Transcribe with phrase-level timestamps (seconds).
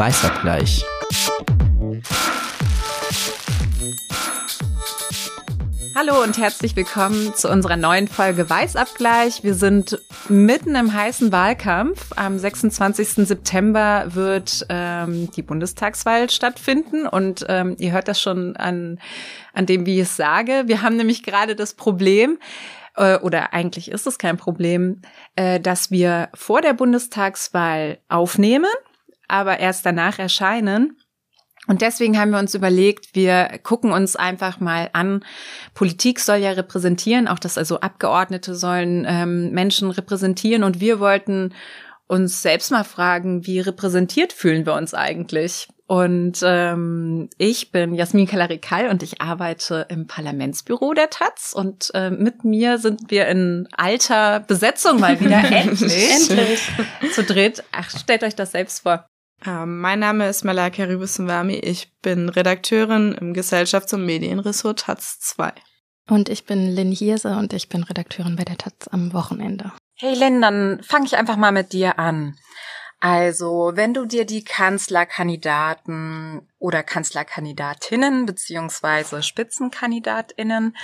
[0.00, 0.82] Weißabgleich.
[5.94, 9.44] Hallo und herzlich willkommen zu unserer neuen Folge Weißabgleich.
[9.44, 10.00] Wir sind
[10.30, 12.12] mitten im heißen Wahlkampf.
[12.16, 13.26] Am 26.
[13.28, 18.98] September wird ähm, die Bundestagswahl stattfinden und ähm, ihr hört das schon an,
[19.52, 20.62] an dem, wie ich es sage.
[20.64, 22.38] Wir haben nämlich gerade das Problem,
[22.96, 25.02] äh, oder eigentlich ist es kein Problem,
[25.36, 28.70] äh, dass wir vor der Bundestagswahl aufnehmen,
[29.30, 30.96] aber erst danach erscheinen.
[31.66, 35.24] Und deswegen haben wir uns überlegt, wir gucken uns einfach mal an.
[35.74, 40.64] Politik soll ja repräsentieren, auch dass also Abgeordnete sollen ähm, Menschen repräsentieren.
[40.64, 41.54] Und wir wollten
[42.06, 45.68] uns selbst mal fragen, wie repräsentiert fühlen wir uns eigentlich?
[45.86, 51.52] Und ähm, ich bin Jasmin Kalarikal und ich arbeite im Parlamentsbüro der Taz.
[51.52, 56.10] Und äh, mit mir sind wir in alter Besetzung mal wieder endlich.
[56.12, 56.70] endlich.
[57.12, 57.64] Zu dritt.
[57.72, 59.09] Ach, stellt euch das selbst vor.
[59.46, 61.54] Ähm, mein Name ist Malaka Ribussenwami.
[61.54, 65.52] Ich bin Redakteurin im Gesellschafts- und Medienressort Taz 2.
[66.08, 69.72] Und ich bin Lynn Hirse und ich bin Redakteurin bei der Taz am Wochenende.
[69.96, 72.36] Hey Lynn, dann fange ich einfach mal mit dir an.
[73.02, 80.76] Also, wenn du dir die Kanzlerkandidaten oder Kanzlerkandidatinnen beziehungsweise Spitzenkandidatinnen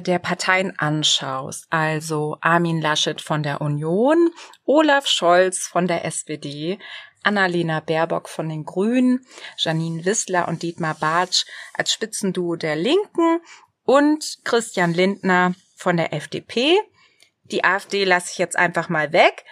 [0.00, 4.30] der Parteien anschaust, also Armin Laschet von der Union,
[4.64, 6.78] Olaf Scholz von der SPD,
[7.22, 9.26] Annalena Baerbock von den Grünen,
[9.58, 13.40] Janine Wissler und Dietmar Bartsch als Spitzenduo der Linken
[13.84, 16.78] und Christian Lindner von der FDP.
[17.44, 19.44] Die AfD lasse ich jetzt einfach mal weg.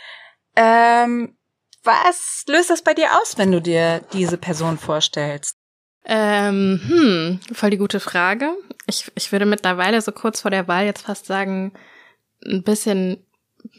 [0.56, 1.36] Ähm,
[1.82, 5.59] was löst das bei dir aus, wenn du dir diese Person vorstellst?
[6.04, 8.52] Ähm, hm, voll die gute Frage.
[8.86, 11.72] Ich, ich würde mittlerweile so kurz vor der Wahl jetzt fast sagen,
[12.44, 13.18] ein bisschen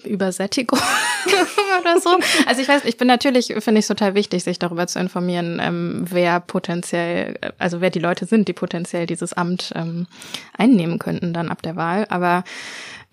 [0.03, 0.80] Übersättigung
[1.81, 2.17] oder so.
[2.45, 5.59] Also ich weiß, ich bin natürlich, finde ich es total wichtig, sich darüber zu informieren,
[5.61, 10.08] ähm, wer potenziell, also wer die Leute sind, die potenziell dieses Amt ähm,
[10.55, 12.05] einnehmen könnten dann ab der Wahl.
[12.09, 12.43] Aber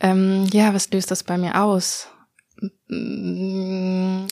[0.01, 2.09] ähm, ja, was löst das bei mir aus?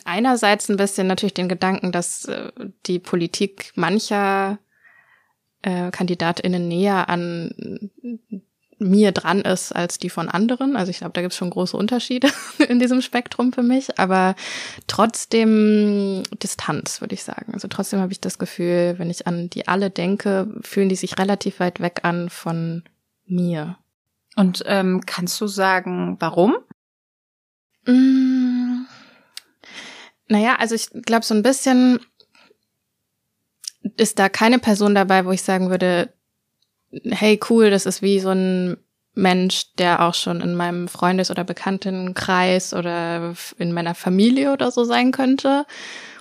[0.04, 2.50] Einerseits ein bisschen natürlich den Gedanken, dass äh,
[2.86, 4.58] die Politik mancher
[5.66, 7.90] äh, KandidatInnen näher an
[8.78, 10.76] mir dran ist als die von anderen.
[10.76, 12.28] Also ich glaube, da gibt es schon große Unterschiede
[12.68, 14.36] in diesem Spektrum für mich, aber
[14.86, 17.52] trotzdem Distanz, würde ich sagen.
[17.52, 21.18] Also trotzdem habe ich das Gefühl, wenn ich an die alle denke, fühlen die sich
[21.18, 22.84] relativ weit weg an von
[23.26, 23.76] mir.
[24.36, 26.56] Und ähm, kannst du sagen, warum?
[27.86, 28.84] Mm,
[30.28, 31.98] naja, also ich glaube, so ein bisschen
[33.96, 36.12] ist da keine Person dabei, wo ich sagen würde,
[36.90, 38.76] hey, cool, das ist wie so ein
[39.14, 44.84] Mensch, der auch schon in meinem Freundes- oder Bekanntenkreis oder in meiner Familie oder so
[44.84, 45.64] sein könnte.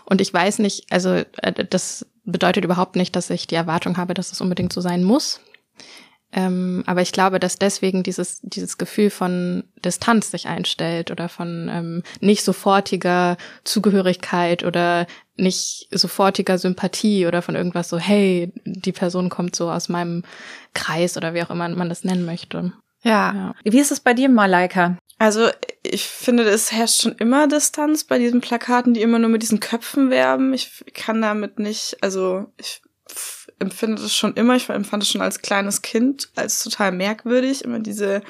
[0.06, 4.14] Und ich weiß nicht, also äh, das bedeutet überhaupt nicht, dass ich die Erwartung habe,
[4.14, 5.42] dass es unbedingt so sein muss.
[6.32, 11.70] Ähm, aber ich glaube, dass deswegen dieses, dieses Gefühl von Distanz sich einstellt oder von
[11.72, 19.30] ähm, nicht sofortiger Zugehörigkeit oder nicht sofortiger Sympathie oder von irgendwas so, hey, die Person
[19.30, 20.24] kommt so aus meinem
[20.74, 22.74] Kreis oder wie auch immer man das nennen möchte.
[23.04, 23.34] Ja.
[23.34, 23.56] ja.
[23.64, 24.98] Wie ist es bei dir, Malaika?
[25.18, 25.48] Also
[25.84, 29.62] ich finde, es herrscht schon immer Distanz bei diesen Plakaten, die immer nur mit diesen
[29.62, 30.54] Köpfen werben.
[30.54, 32.82] Ich kann damit nicht, also ich
[33.60, 37.80] empfinde das schon immer, ich empfand es schon als kleines Kind als total merkwürdig, immer
[37.80, 38.22] diese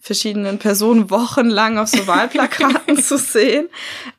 [0.00, 3.68] verschiedenen Personen wochenlang auf so Wahlplakaten zu sehen.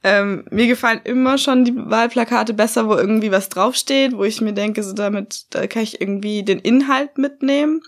[0.04, 4.54] Ähm, mir gefallen immer schon die Wahlplakate besser, wo irgendwie was draufsteht, wo ich mir
[4.54, 7.82] denke, so damit da kann ich irgendwie den Inhalt mitnehmen.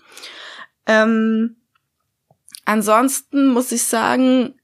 [0.86, 1.56] Ähm,
[2.64, 4.54] ansonsten muss ich sagen,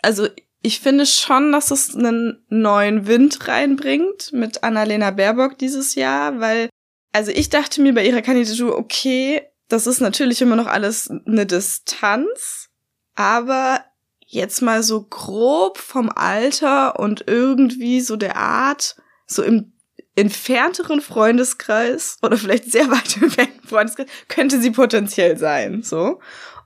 [0.00, 0.28] also
[0.62, 6.68] ich finde schon, dass es einen neuen Wind reinbringt mit Annalena Baerbock dieses Jahr, weil,
[7.16, 11.46] also ich dachte mir bei ihrer Kandidatur, okay, das ist natürlich immer noch alles eine
[11.46, 12.68] Distanz,
[13.14, 13.82] aber
[14.26, 18.96] jetzt mal so grob vom Alter und irgendwie so der Art,
[19.26, 19.72] so im
[20.14, 26.20] entfernteren Freundeskreis oder vielleicht sehr weit entfernten Freundeskreis könnte sie potenziell sein, so.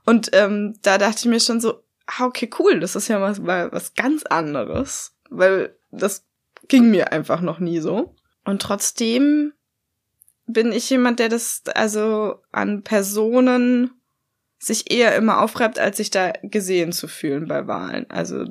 [0.05, 3.41] Und ähm, da dachte ich mir schon so, ah, okay, cool, das ist ja was,
[3.41, 6.25] was ganz anderes, weil das
[6.67, 8.17] ging mir einfach noch nie so.
[8.43, 9.53] Und trotzdem
[10.53, 13.91] bin ich jemand, der das also an Personen
[14.59, 18.09] sich eher immer aufreibt, als sich da gesehen zu fühlen bei Wahlen.
[18.09, 18.45] Also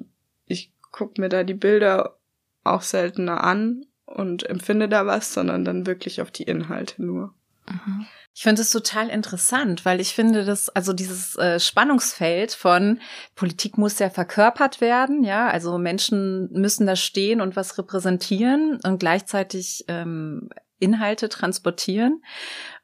[0.46, 2.16] ich guck mir da die Bilder
[2.64, 7.34] auch seltener an und empfinde da was, sondern dann wirklich auf die Inhalte nur.
[7.68, 8.06] Mhm.
[8.34, 13.00] Ich finde es total interessant, weil ich finde, dass also dieses äh, Spannungsfeld von
[13.34, 18.98] Politik muss ja verkörpert werden, ja, also Menschen müssen da stehen und was repräsentieren und
[18.98, 20.48] gleichzeitig ähm,
[20.80, 22.22] Inhalte transportieren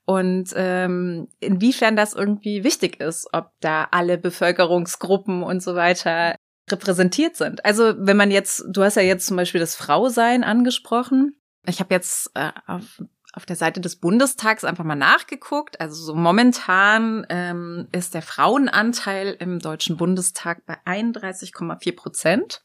[0.05, 6.37] und ähm, inwiefern das irgendwie wichtig ist, ob da alle Bevölkerungsgruppen und so weiter
[6.71, 7.65] repräsentiert sind.
[7.65, 11.37] Also wenn man jetzt, du hast ja jetzt zum Beispiel das Frausein angesprochen.
[11.67, 13.01] Ich habe jetzt äh, auf
[13.37, 15.79] auf der Seite des Bundestags einfach mal nachgeguckt.
[15.79, 22.63] Also so momentan ähm, ist der Frauenanteil im Deutschen Bundestag bei 31,4 Prozent.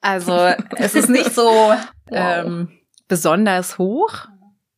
[0.00, 0.34] Also
[0.76, 1.84] es ist nicht so wow.
[2.10, 2.79] ähm,
[3.10, 4.28] besonders hoch.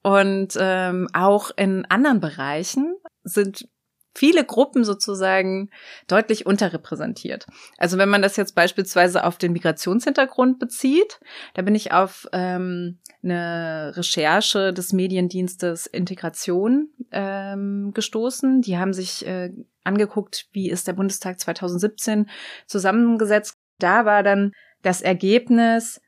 [0.02, 3.69] Und ähm, auch in anderen Bereichen sind
[4.14, 5.70] viele Gruppen sozusagen
[6.08, 7.46] deutlich unterrepräsentiert.
[7.79, 11.20] Also wenn man das jetzt beispielsweise auf den Migrationshintergrund bezieht,
[11.55, 18.62] da bin ich auf ähm, eine Recherche des Mediendienstes Integration ähm, gestoßen.
[18.62, 19.52] Die haben sich äh,
[19.84, 22.29] angeguckt, wie ist der Bundestag 2017
[22.67, 23.56] zusammengesetzt.
[23.79, 24.52] Da war dann
[24.82, 26.00] das Ergebnis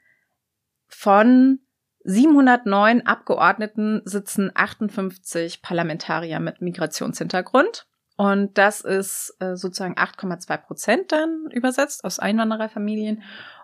[0.89, 1.61] von
[2.05, 7.87] 709 Abgeordneten sitzen 58 Parlamentarier mit Migrationshintergrund.
[8.17, 13.23] Und das ist äh, sozusagen 8,2 Prozent dann übersetzt aus Einwandererfamilien.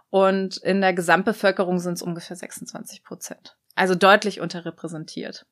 [0.09, 3.57] Und in der Gesamtbevölkerung sind es ungefähr 26 Prozent.
[3.77, 5.47] Also deutlich unterrepräsentiert.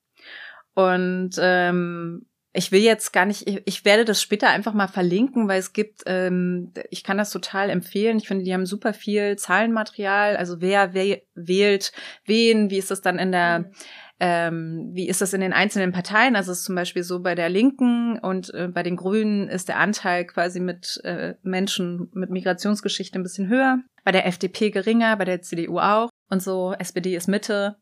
[0.74, 5.60] Und ähm, ich will jetzt gar nicht, ich, werde das später einfach mal verlinken, weil
[5.60, 8.18] es gibt, ähm, ich kann das total empfehlen.
[8.18, 10.36] Ich finde, die haben super viel Zahlenmaterial.
[10.36, 11.92] Also wer, wer wählt
[12.24, 13.72] wen, wie ist das dann in der mhm
[14.20, 16.34] ähm, wie ist das in den einzelnen Parteien?
[16.34, 19.68] Also es ist zum Beispiel so bei der Linken und äh, bei den Grünen ist
[19.68, 25.16] der Anteil quasi mit äh, Menschen mit Migrationsgeschichte ein bisschen höher, bei der FDP geringer,
[25.16, 27.76] bei der CDU auch und so SPD ist Mitte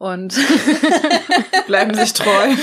[0.00, 0.34] und
[1.66, 2.54] bleiben sich treu.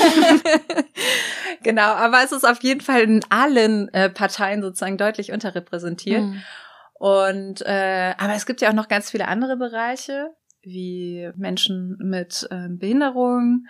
[1.62, 6.24] genau, aber es ist auf jeden Fall in allen äh, Parteien sozusagen deutlich unterrepräsentiert.
[6.24, 6.42] Mhm.
[6.96, 10.32] Und äh, aber es gibt ja auch noch ganz viele andere Bereiche,
[10.68, 13.66] wie Menschen mit ähm, Behinderung.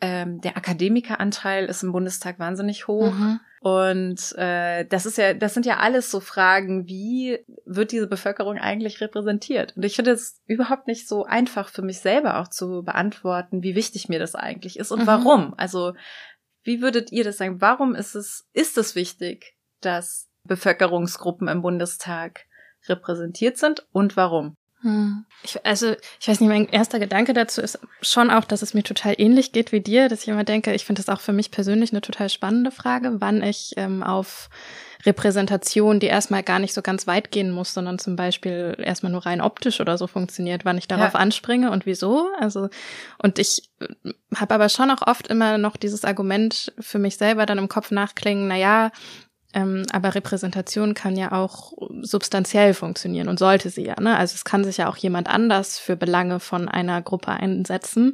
[0.00, 3.12] Ähm, der Akademikeranteil ist im Bundestag wahnsinnig hoch.
[3.12, 3.40] Mhm.
[3.60, 8.58] Und äh, das ist ja, das sind ja alles so Fragen, wie wird diese Bevölkerung
[8.58, 9.76] eigentlich repräsentiert?
[9.76, 13.74] Und ich finde es überhaupt nicht so einfach für mich selber auch zu beantworten, wie
[13.74, 15.06] wichtig mir das eigentlich ist und mhm.
[15.06, 15.54] warum.
[15.56, 15.94] Also
[16.62, 17.60] wie würdet ihr das sagen?
[17.60, 22.46] Warum ist es, ist es wichtig, dass Bevölkerungsgruppen im Bundestag
[22.88, 24.56] repräsentiert sind und warum?
[24.82, 25.24] Hm.
[25.42, 28.82] Ich, also, ich weiß nicht, mein erster Gedanke dazu ist schon auch, dass es mir
[28.82, 31.50] total ähnlich geht wie dir, dass ich immer denke, ich finde das auch für mich
[31.50, 34.48] persönlich eine total spannende Frage, wann ich ähm, auf
[35.06, 39.26] Repräsentation, die erstmal gar nicht so ganz weit gehen muss, sondern zum Beispiel erstmal nur
[39.26, 41.20] rein optisch oder so funktioniert, wann ich darauf ja.
[41.20, 42.28] anspringe und wieso.
[42.38, 42.68] Also,
[43.22, 43.70] und ich
[44.34, 47.90] habe aber schon auch oft immer noch dieses Argument für mich selber dann im Kopf
[47.90, 48.90] nachklingen, na ja,
[49.54, 51.72] ähm, aber Repräsentation kann ja auch
[52.02, 53.98] substanziell funktionieren und sollte sie ja.
[54.00, 54.16] Ne?
[54.16, 58.12] Also es kann sich ja auch jemand anders für Belange von einer Gruppe einsetzen,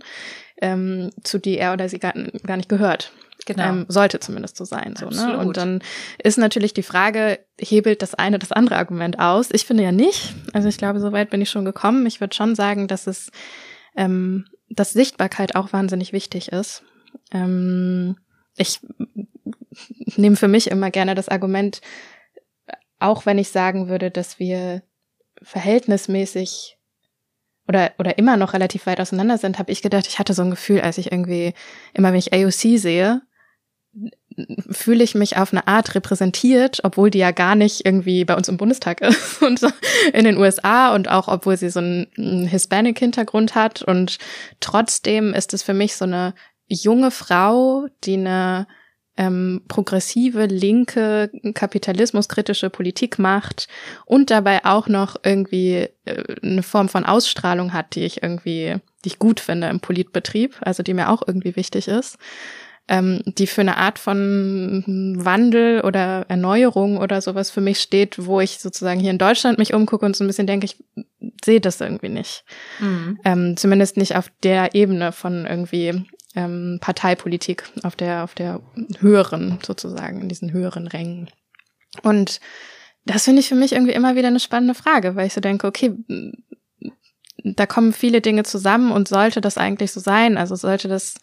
[0.62, 2.14] ähm, zu die er oder sie gar,
[2.46, 3.10] gar nicht gehört.
[3.46, 3.64] Genau.
[3.64, 4.94] Ähm, sollte zumindest so sein.
[4.96, 5.36] So, ne?
[5.38, 5.82] Und dann
[6.22, 9.48] ist natürlich die Frage, hebelt das eine das andere Argument aus?
[9.52, 10.34] Ich finde ja nicht.
[10.52, 12.06] Also ich glaube, soweit bin ich schon gekommen.
[12.06, 13.31] Ich würde schon sagen, dass es,
[13.96, 16.84] ähm, dass Sichtbarkeit auch wahnsinnig wichtig ist.
[17.32, 18.16] Ähm,
[18.56, 18.80] ich
[20.16, 21.80] nehme für mich immer gerne das Argument,
[22.98, 24.82] auch wenn ich sagen würde, dass wir
[25.42, 26.78] verhältnismäßig
[27.69, 30.50] oder, oder immer noch relativ weit auseinander sind, habe ich gedacht, ich hatte so ein
[30.50, 31.55] Gefühl, als ich irgendwie,
[31.93, 33.22] immer wenn ich AOC sehe,
[34.70, 38.48] fühle ich mich auf eine Art repräsentiert, obwohl die ja gar nicht irgendwie bei uns
[38.48, 39.69] im Bundestag ist und so
[40.12, 43.82] in den USA und auch obwohl sie so einen Hispanic-Hintergrund hat.
[43.82, 44.19] Und
[44.60, 46.34] trotzdem ist es für mich so eine
[46.68, 48.66] junge Frau, die eine
[49.16, 53.68] ähm, progressive, linke, kapitalismuskritische Politik macht
[54.06, 59.08] und dabei auch noch irgendwie äh, eine Form von Ausstrahlung hat, die ich irgendwie, die
[59.08, 62.18] ich gut finde im Politbetrieb, also die mir auch irgendwie wichtig ist,
[62.88, 64.84] ähm, die für eine Art von
[65.16, 69.72] Wandel oder Erneuerung oder sowas für mich steht, wo ich sozusagen hier in Deutschland mich
[69.74, 70.84] umgucke und so ein bisschen denke, ich
[71.42, 72.44] sehe das irgendwie nicht.
[72.80, 73.18] Mhm.
[73.24, 76.04] Ähm, zumindest nicht auf der Ebene von irgendwie
[76.34, 78.60] ähm, Parteipolitik auf der, auf der
[78.98, 81.31] höheren, sozusagen, in diesen höheren Rängen.
[82.03, 82.41] Und
[83.05, 85.67] das finde ich für mich irgendwie immer wieder eine spannende Frage, weil ich so denke,
[85.67, 85.94] okay,
[87.44, 90.38] da kommen viele Dinge zusammen und sollte das eigentlich so sein?
[90.38, 91.17] Also sollte das,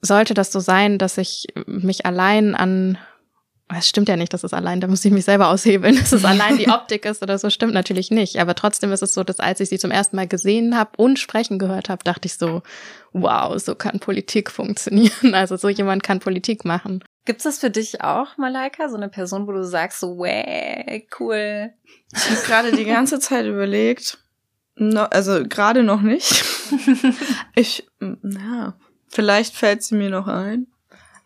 [0.00, 2.98] sollte das so sein, dass ich mich allein an
[3.78, 6.24] es stimmt ja nicht, dass es allein, da muss ich mich selber aushebeln, dass es
[6.24, 8.38] allein die Optik ist oder so, stimmt natürlich nicht.
[8.38, 11.18] Aber trotzdem ist es so, dass als ich sie zum ersten Mal gesehen habe und
[11.18, 12.62] sprechen gehört habe, dachte ich so,
[13.12, 15.34] wow, so kann Politik funktionieren.
[15.40, 17.02] Also so jemand kann Politik machen.
[17.24, 18.88] Gibt's das für dich auch, Malaika?
[18.88, 21.72] So eine Person, wo du sagst, so, way, cool.
[22.12, 24.18] Ich habe gerade die ganze Zeit überlegt.
[24.76, 26.44] No, also gerade noch nicht.
[27.54, 28.74] ich, ja,
[29.08, 30.66] vielleicht fällt sie mir noch ein.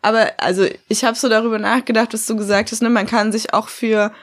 [0.05, 3.55] Aber also ich habe so darüber nachgedacht, was du gesagt hast, ne, man kann sich
[3.55, 4.13] auch für,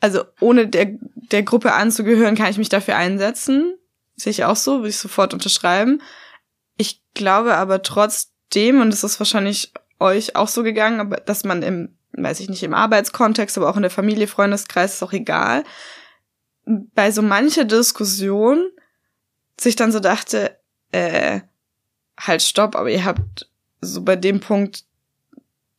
[0.00, 0.96] also ohne der,
[1.30, 3.76] der Gruppe anzugehören, kann ich mich dafür einsetzen.
[4.14, 6.00] Sehe ich auch so, würde ich sofort unterschreiben.
[6.78, 11.62] Ich glaube aber trotzdem, und das ist wahrscheinlich euch auch so gegangen, aber dass man
[11.62, 15.64] im, weiß ich nicht, im Arbeitskontext, aber auch in der Familie, Freundeskreis, ist auch egal,
[16.64, 18.70] bei so mancher Diskussion
[19.60, 20.58] sich dann so dachte,
[20.92, 21.42] äh,
[22.18, 23.50] halt stopp, aber ihr habt
[23.86, 24.84] so bei dem Punkt,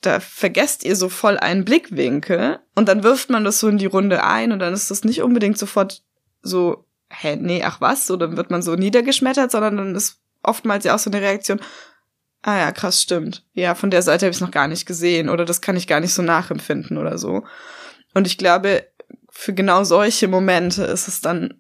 [0.02, 3.88] da vergesst ihr so voll einen Blickwinkel und dann wirft man das so in die
[3.88, 6.04] Runde ein und dann ist das nicht unbedingt sofort
[6.42, 10.86] so, hä, nee, ach was, so, dann wird man so niedergeschmettert, sondern dann ist oftmals
[10.86, 11.60] ja auch so eine Reaktion,
[12.44, 13.44] ah ja, krass, stimmt.
[13.54, 16.00] Ja, von der Seite habe ich noch gar nicht gesehen oder das kann ich gar
[16.00, 17.44] nicht so nachempfinden oder so.
[18.14, 18.88] Und ich glaube,
[19.30, 21.56] für genau solche Momente ist es dann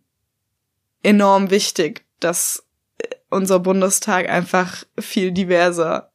[1.03, 2.63] enorm wichtig, dass
[3.29, 6.11] unser Bundestag einfach viel diverser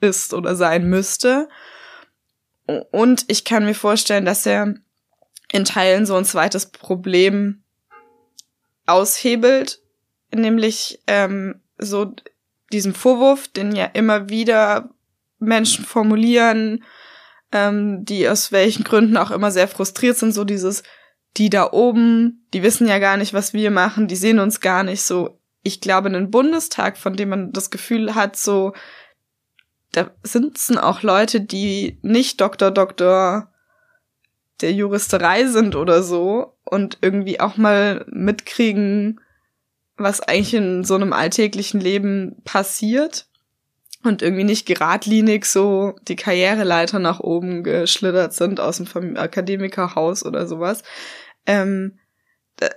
[0.00, 1.48] ist oder sein müsste.
[2.90, 4.74] Und ich kann mir vorstellen, dass er
[5.50, 7.62] in Teilen so ein zweites Problem
[8.86, 9.80] aushebelt,
[10.34, 12.12] nämlich ähm, so
[12.72, 14.90] diesem Vorwurf, den ja immer wieder
[15.38, 16.84] Menschen formulieren,
[17.52, 20.82] ähm, die aus welchen Gründen auch immer sehr frustriert sind, so dieses,
[21.36, 24.82] die da oben, die wissen ja gar nicht, was wir machen, die sehen uns gar
[24.82, 25.38] nicht so.
[25.62, 28.72] Ich glaube, einen Bundestag, von dem man das Gefühl hat, so,
[29.92, 33.52] da sitzen auch Leute, die nicht Doktor, Doktor
[34.60, 39.20] der Juristerei sind oder so und irgendwie auch mal mitkriegen,
[39.96, 43.28] was eigentlich in so einem alltäglichen Leben passiert
[44.04, 50.46] und irgendwie nicht geradlinig so die Karriereleiter nach oben geschlittert sind aus dem Akademikerhaus oder
[50.46, 50.82] sowas.
[51.46, 51.98] Ähm,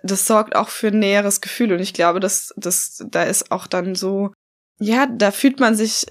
[0.03, 3.65] das sorgt auch für ein näheres Gefühl und ich glaube, dass dass da ist auch
[3.65, 4.31] dann so,
[4.79, 6.05] ja, da fühlt man sich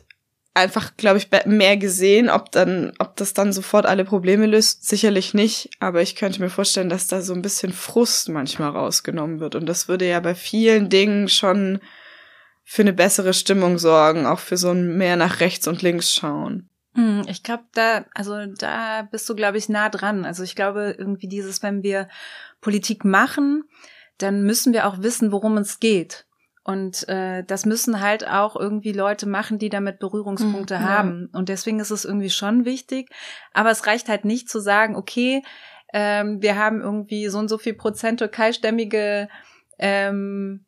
[0.61, 2.31] einfach, glaube ich, mehr gesehen.
[2.31, 5.71] Ob dann, ob das dann sofort alle Probleme löst, sicherlich nicht.
[5.81, 9.55] Aber ich könnte mir vorstellen, dass da so ein bisschen Frust manchmal rausgenommen wird.
[9.55, 11.81] Und das würde ja bei vielen Dingen schon
[12.65, 16.69] für eine bessere Stimmung sorgen, auch für so ein mehr nach rechts und links schauen.
[16.95, 20.25] Hm, ich glaube, da, also da bist du, glaube ich, nah dran.
[20.25, 22.09] Also ich glaube, irgendwie dieses, wenn wir
[22.61, 23.65] Politik machen,
[24.19, 26.27] dann müssen wir auch wissen, worum es geht.
[26.63, 31.31] Und äh, das müssen halt auch irgendwie Leute machen, die damit Berührungspunkte mhm, haben.
[31.33, 33.09] Und deswegen ist es irgendwie schon wichtig.
[33.55, 35.43] Aber es reicht halt nicht zu sagen, okay,
[35.93, 39.29] ähm, wir haben irgendwie so und so viel Prozent türkeistämmige
[39.79, 40.65] ähm,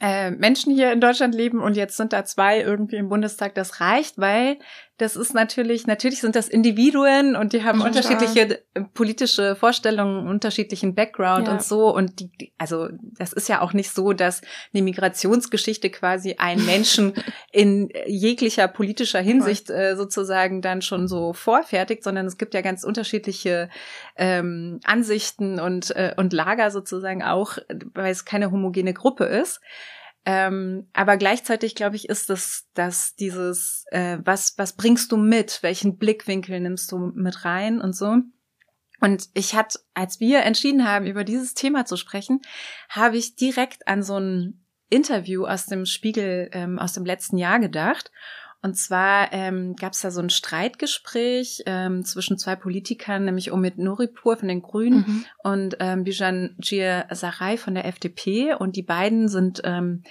[0.00, 3.80] äh, Menschen hier in Deutschland leben und jetzt sind da zwei irgendwie im Bundestag, das
[3.80, 4.58] reicht, weil
[4.98, 8.82] das ist natürlich, natürlich sind das Individuen und die haben ja, unterschiedliche ja.
[8.94, 11.52] politische Vorstellungen, unterschiedlichen Background ja.
[11.52, 11.94] und so.
[11.94, 14.42] Und die, also das ist ja auch nicht so, dass
[14.74, 17.14] eine Migrationsgeschichte quasi einen Menschen
[17.52, 22.82] in jeglicher politischer Hinsicht äh, sozusagen dann schon so vorfertigt, sondern es gibt ja ganz
[22.82, 23.70] unterschiedliche
[24.16, 27.58] ähm, Ansichten und, äh, und Lager sozusagen auch,
[27.94, 29.60] weil es keine homogene Gruppe ist.
[30.24, 35.62] Ähm, aber gleichzeitig glaube ich, ist es, dass dieses, äh, was, was bringst du mit?
[35.62, 38.18] Welchen Blickwinkel nimmst du mit rein und so?
[39.00, 42.40] Und ich hatte, als wir entschieden haben, über dieses Thema zu sprechen,
[42.88, 47.60] habe ich direkt an so ein Interview aus dem Spiegel ähm, aus dem letzten Jahr
[47.60, 48.10] gedacht.
[48.60, 53.78] Und zwar ähm, gab es da so ein Streitgespräch ähm, zwischen zwei Politikern, nämlich Omid
[53.78, 55.24] Nuripur von den Grünen mhm.
[55.44, 58.54] und ähm, Bijan Jir Sarai von der FDP.
[58.54, 60.02] Und die beiden sind ähm,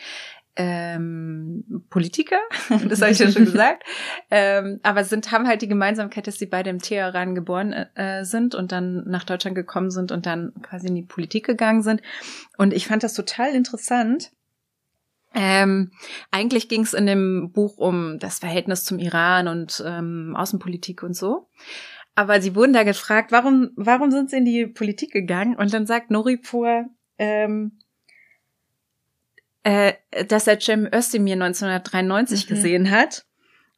[0.57, 2.39] ähm, Politiker,
[2.89, 3.83] das habe ich ja schon gesagt,
[4.31, 8.55] ähm, aber sind haben halt die Gemeinsamkeit, dass sie beide im Teheran geboren äh, sind
[8.55, 12.01] und dann nach Deutschland gekommen sind und dann quasi in die Politik gegangen sind.
[12.57, 14.31] Und ich fand das total interessant,
[15.39, 15.91] ähm,
[16.31, 21.15] eigentlich ging es in dem Buch um das Verhältnis zum Iran und ähm, Außenpolitik und
[21.15, 21.47] so.
[22.15, 25.55] Aber sie wurden da gefragt, warum, warum sind sie in die Politik gegangen?
[25.55, 26.85] Und dann sagt Noripur,
[27.19, 27.77] ähm,
[29.61, 29.93] äh,
[30.27, 32.53] dass er Cem Özdemir 1993 mhm.
[32.55, 33.25] gesehen hat.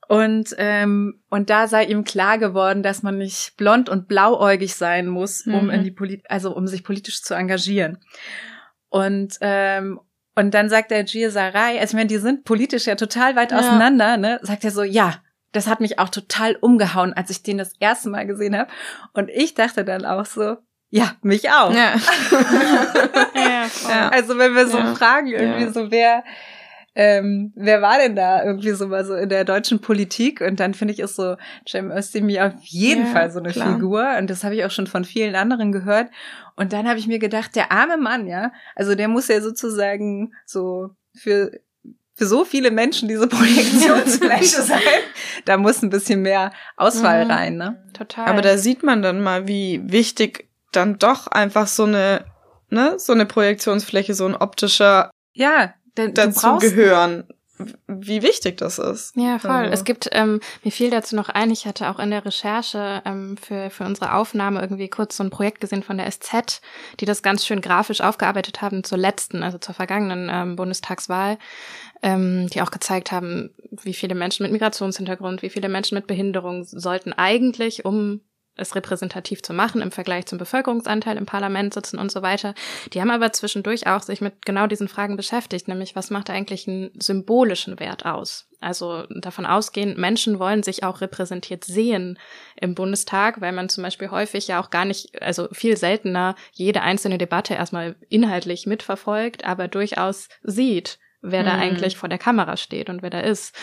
[0.08, 5.08] Und, ähm, und da sei ihm klar geworden, dass man nicht blond und blauäugig sein
[5.08, 5.70] muss, um mhm.
[5.72, 7.98] in die Polit also um sich politisch zu engagieren.
[8.88, 10.00] Und, ähm,
[10.40, 13.52] und dann sagt der Gia Sarai, also ich meine, die sind politisch ja total weit
[13.52, 13.60] ja.
[13.60, 14.40] auseinander, ne?
[14.42, 15.16] Sagt er so, ja,
[15.52, 18.72] das hat mich auch total umgehauen, als ich den das erste Mal gesehen habe.
[19.12, 20.56] Und ich dachte dann auch so,
[20.92, 21.74] ja, mich auch.
[21.74, 21.94] Ja.
[23.90, 26.24] ja, also wenn wir so fragen, irgendwie so, wer,
[26.96, 30.40] ähm, wer war denn da irgendwie so mal so in der deutschen Politik?
[30.40, 31.36] Und dann finde ich, ist so
[31.68, 33.74] Cem Özdemir auf jeden Fall so eine klar.
[33.74, 34.08] Figur.
[34.18, 36.10] Und das habe ich auch schon von vielen anderen gehört.
[36.60, 40.34] Und dann habe ich mir gedacht, der arme Mann, ja, also der muss ja sozusagen
[40.46, 41.52] so für
[42.16, 44.82] für so viele Menschen diese Projektionsfläche sein.
[45.46, 47.82] Da muss ein bisschen mehr Auswahl mhm, rein, ne?
[47.94, 48.28] Total.
[48.28, 52.26] Aber da sieht man dann mal, wie wichtig dann doch einfach so eine,
[52.70, 57.24] ne, so eine Projektionsfläche, so ein optischer ja, denn dazu gehören
[57.88, 59.16] wie wichtig das ist.
[59.16, 59.52] Ja, voll.
[59.52, 59.72] Also.
[59.72, 63.36] Es gibt, ähm, mir fiel dazu noch ein, ich hatte auch in der Recherche ähm,
[63.38, 66.62] für, für unsere Aufnahme irgendwie kurz so ein Projekt gesehen von der SZ,
[67.00, 71.38] die das ganz schön grafisch aufgearbeitet haben zur letzten, also zur vergangenen ähm, Bundestagswahl,
[72.02, 76.64] ähm, die auch gezeigt haben, wie viele Menschen mit Migrationshintergrund, wie viele Menschen mit Behinderung
[76.64, 78.22] sollten eigentlich, um
[78.60, 82.54] es repräsentativ zu machen im Vergleich zum Bevölkerungsanteil im Parlament sitzen und so weiter.
[82.94, 86.68] Die haben aber zwischendurch auch sich mit genau diesen Fragen beschäftigt, nämlich was macht eigentlich
[86.68, 88.50] einen symbolischen Wert aus?
[88.62, 92.20] Also davon ausgehend, Menschen wollen sich auch repräsentiert sehen
[92.58, 96.82] im Bundestag, weil man zum Beispiel häufig ja auch gar nicht, also viel seltener jede
[96.82, 101.46] einzelne Debatte erstmal inhaltlich mitverfolgt, aber durchaus sieht, wer mhm.
[101.46, 103.56] da eigentlich vor der Kamera steht und wer da ist.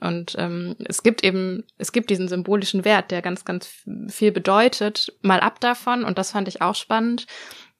[0.00, 5.12] Und ähm, es gibt eben, es gibt diesen symbolischen Wert, der ganz, ganz viel bedeutet,
[5.22, 7.26] mal ab davon, und das fand ich auch spannend,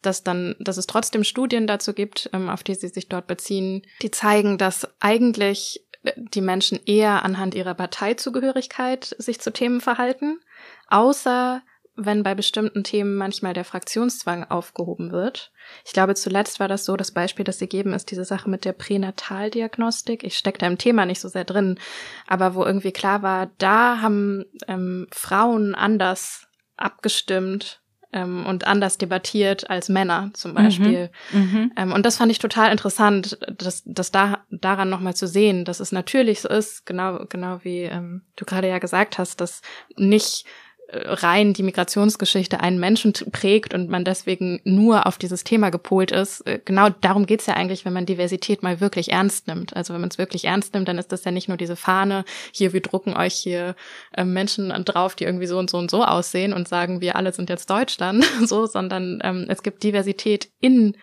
[0.03, 3.83] dass dann, dass es trotzdem Studien dazu gibt, ähm, auf die sie sich dort beziehen,
[4.03, 5.85] die zeigen, dass eigentlich
[6.17, 10.41] die Menschen eher anhand ihrer Parteizugehörigkeit sich zu Themen verhalten,
[10.89, 11.63] außer
[12.04, 15.52] wenn bei bestimmten Themen manchmal der Fraktionszwang aufgehoben wird.
[15.85, 18.64] Ich glaube, zuletzt war das so, das Beispiel, das sie geben, ist diese Sache mit
[18.64, 20.25] der Pränataldiagnostik.
[20.25, 21.78] Ich stecke da im Thema nicht so sehr drin,
[22.26, 27.80] aber wo irgendwie klar war, da haben ähm, Frauen anders abgestimmt
[28.12, 31.11] ähm, und anders debattiert als Männer zum Beispiel.
[31.33, 31.73] Mhm, mhm.
[31.76, 35.80] ähm, und das fand ich total interessant, das, das da, daran nochmal zu sehen, dass
[35.80, 39.62] es natürlich so ist, genau, genau wie ähm, du gerade ja gesagt hast, dass
[39.97, 40.45] nicht
[40.93, 46.41] rein die Migrationsgeschichte einen Menschen prägt und man deswegen nur auf dieses Thema gepolt ist.
[46.47, 49.77] Äh, genau darum geht's ja eigentlich, wenn man Diversität mal wirklich ernst nimmt.
[49.77, 52.25] Also wenn man es wirklich ernst nimmt, dann ist das ja nicht nur diese Fahne,
[52.53, 53.76] hier, wir drucken euch hier
[54.17, 57.33] äh, Menschen drauf, die irgendwie so und so und so aussehen und sagen, wir alle
[57.33, 60.97] sind jetzt Deutschland, so, sondern ähm, es gibt Diversität in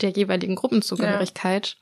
[0.00, 1.76] der jeweiligen Gruppenzugehörigkeit.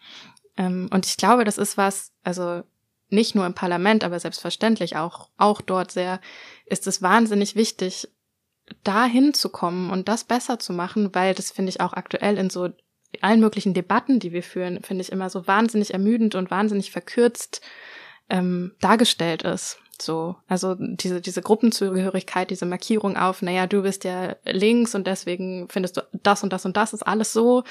[0.58, 0.66] Ja.
[0.66, 2.62] Ähm, und ich glaube, das ist was, also
[3.08, 6.20] nicht nur im Parlament, aber selbstverständlich auch, auch dort sehr,
[6.64, 8.08] ist es wahnsinnig wichtig,
[8.82, 12.50] dahin zu kommen und das besser zu machen, weil das finde ich auch aktuell in
[12.50, 12.70] so
[13.20, 17.60] allen möglichen Debatten, die wir führen, finde ich immer so wahnsinnig ermüdend und wahnsinnig verkürzt
[18.28, 19.78] ähm, dargestellt ist.
[20.02, 25.68] So, also diese, diese Gruppenzugehörigkeit, diese Markierung auf, naja, du bist ja links und deswegen
[25.68, 27.64] findest du das und das und das ist alles so.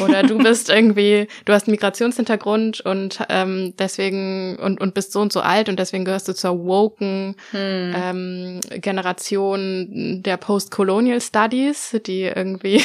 [0.00, 5.20] Oder du bist irgendwie, du hast einen Migrationshintergrund und ähm, deswegen und, und bist so
[5.20, 7.94] und so alt und deswegen gehörst du zur woken hm.
[7.94, 12.82] ähm, Generation der Post-Colonial Studies, die irgendwie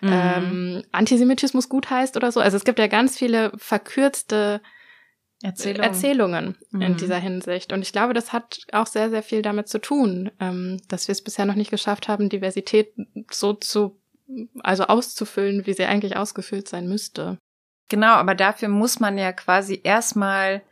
[0.00, 0.12] mhm.
[0.12, 2.40] ähm, Antisemitismus gut heißt oder so.
[2.40, 4.60] Also es gibt ja ganz viele verkürzte
[5.44, 6.82] Erzählungen, Erzählungen mhm.
[6.82, 7.72] in dieser Hinsicht.
[7.74, 11.12] Und ich glaube, das hat auch sehr, sehr viel damit zu tun, ähm, dass wir
[11.12, 12.94] es bisher noch nicht geschafft haben, Diversität
[13.30, 14.00] so zu,
[14.60, 17.36] also auszufüllen, wie sie eigentlich ausgefüllt sein müsste.
[17.90, 20.62] Genau, aber dafür muss man ja quasi erstmal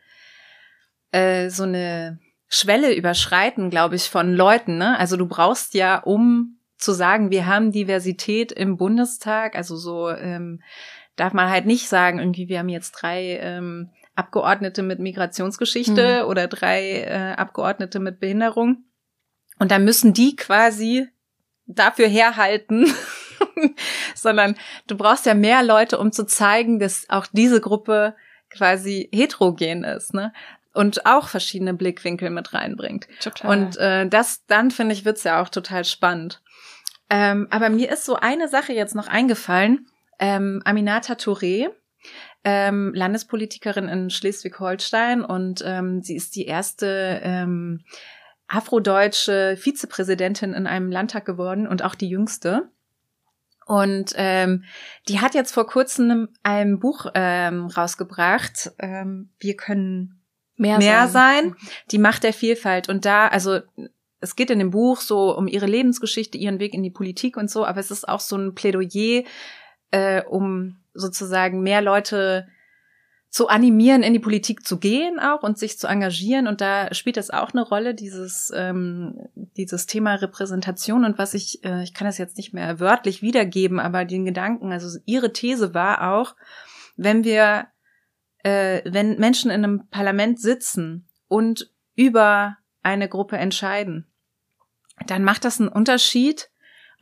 [1.11, 4.79] äh, so eine Schwelle überschreiten, glaube ich, von Leuten.
[4.79, 4.99] Ne?
[4.99, 10.63] Also du brauchst ja, um zu sagen, wir haben Diversität im Bundestag, also so ähm,
[11.17, 16.29] darf man halt nicht sagen, irgendwie, wir haben jetzt drei ähm, Abgeordnete mit Migrationsgeschichte mhm.
[16.29, 18.85] oder drei äh, Abgeordnete mit Behinderung.
[19.59, 21.09] Und da müssen die quasi
[21.67, 22.93] dafür herhalten,
[24.15, 28.15] sondern du brauchst ja mehr Leute, um zu zeigen, dass auch diese Gruppe
[28.51, 30.33] quasi heterogen ist, ne?
[30.75, 33.07] Und auch verschiedene Blickwinkel mit reinbringt.
[33.21, 33.51] Total.
[33.51, 36.41] Und äh, das, dann finde ich, wird's ja auch total spannend.
[37.11, 39.87] Ähm, aber mir ist so eine Sache jetzt noch eingefallen.
[40.19, 41.71] Ähm, Aminata Touré
[42.45, 47.85] ähm, Landespolitikerin in Schleswig-Holstein und ähm, sie ist die erste ähm,
[48.49, 52.69] afrodeutsche Vizepräsidentin in einem Landtag geworden und auch die jüngste.
[53.65, 54.65] Und ähm,
[55.09, 58.73] die hat jetzt vor kurzem ein Buch ähm, rausgebracht.
[58.79, 60.21] Ähm, wir können
[60.57, 61.51] mehr, mehr sein.
[61.51, 61.57] sein.
[61.91, 62.89] Die Macht der Vielfalt.
[62.89, 63.61] Und da, also
[64.21, 67.51] es geht in dem Buch so um ihre Lebensgeschichte, ihren Weg in die Politik und
[67.51, 69.25] so, aber es ist auch so ein Plädoyer,
[69.91, 72.47] äh, um sozusagen mehr Leute
[73.33, 76.47] zu animieren, in die Politik zu gehen auch und sich zu engagieren.
[76.47, 79.19] Und da spielt das auch eine Rolle, dieses, ähm,
[79.57, 81.07] dieses Thema Repräsentation.
[81.07, 84.71] Und was ich, äh, ich kann das jetzt nicht mehr wörtlich wiedergeben, aber den Gedanken,
[84.71, 86.37] also ihre These war auch,
[86.97, 87.69] wenn wir,
[88.45, 94.13] äh, wenn Menschen in einem Parlament sitzen und über eine Gruppe entscheiden,
[95.07, 96.51] dann macht das einen Unterschied,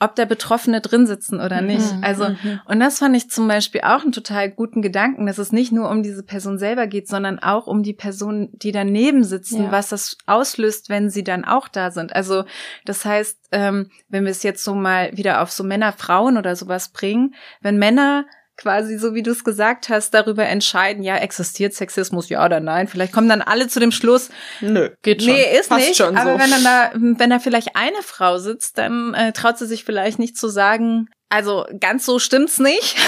[0.01, 1.95] ob der Betroffene drin sitzen oder nicht.
[1.95, 2.61] Mhm, also, mhm.
[2.65, 5.91] und das fand ich zum Beispiel auch einen total guten Gedanken, dass es nicht nur
[5.91, 9.73] um diese Person selber geht, sondern auch um die Person, die daneben sitzen, ja.
[9.73, 12.17] was das auslöst, wenn sie dann auch da sind.
[12.17, 12.45] Also,
[12.87, 16.57] das heißt, ähm, wenn wir es jetzt so mal wieder auf so Männer, Frauen oder
[16.57, 18.25] sowas bringen, wenn Männer
[18.61, 22.89] quasi, so wie du es gesagt hast, darüber entscheiden, ja, existiert Sexismus, ja oder nein.
[22.89, 25.33] Vielleicht kommen dann alle zu dem Schluss, nö, geht schon.
[25.33, 25.97] Nee, ist Passt nicht.
[25.97, 26.39] Schon aber so.
[26.39, 30.19] wenn dann da, wenn da vielleicht eine Frau sitzt, dann äh, traut sie sich vielleicht
[30.19, 32.97] nicht zu sagen, also ganz so stimmt's nicht.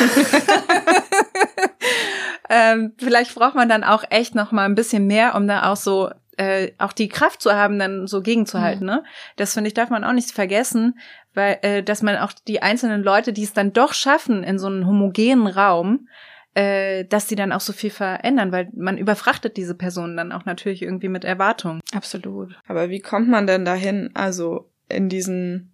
[2.48, 5.76] ähm, vielleicht braucht man dann auch echt noch mal ein bisschen mehr, um da auch
[5.76, 8.84] so äh, auch die Kraft zu haben, dann so gegenzuhalten.
[8.84, 8.92] Mhm.
[8.92, 9.04] Ne?
[9.36, 10.98] Das finde ich darf man auch nicht vergessen,
[11.34, 14.66] weil äh, dass man auch die einzelnen Leute, die es dann doch schaffen in so
[14.66, 16.08] einem homogenen Raum,
[16.54, 20.44] äh, dass sie dann auch so viel verändern, weil man überfrachtet diese Personen dann auch
[20.44, 21.80] natürlich irgendwie mit Erwartungen.
[21.94, 22.54] Absolut.
[22.66, 25.72] Aber wie kommt man denn dahin, also in diesen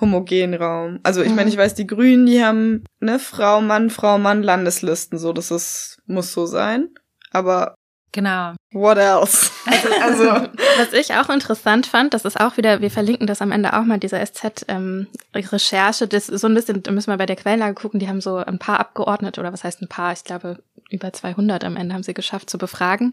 [0.00, 1.00] homogenen Raum?
[1.02, 1.36] Also ich mhm.
[1.36, 5.50] meine, ich weiß, die Grünen, die haben ne Frau, Mann, Frau, Mann, Landeslisten, so das
[5.50, 6.88] ist muss so sein.
[7.32, 7.74] Aber
[8.16, 8.54] Genau.
[8.72, 9.50] What else?
[9.66, 9.88] Also,
[10.30, 10.48] also
[10.78, 13.84] was ich auch interessant fand, das ist auch wieder, wir verlinken das am Ende auch
[13.84, 17.74] mal, dieser SZ-Recherche, ähm, das ist so ein bisschen, da müssen wir bei der Quellenlage
[17.74, 21.12] gucken, die haben so ein paar Abgeordnete, oder was heißt ein paar, ich glaube über
[21.12, 23.12] 200 am Ende haben sie geschafft zu befragen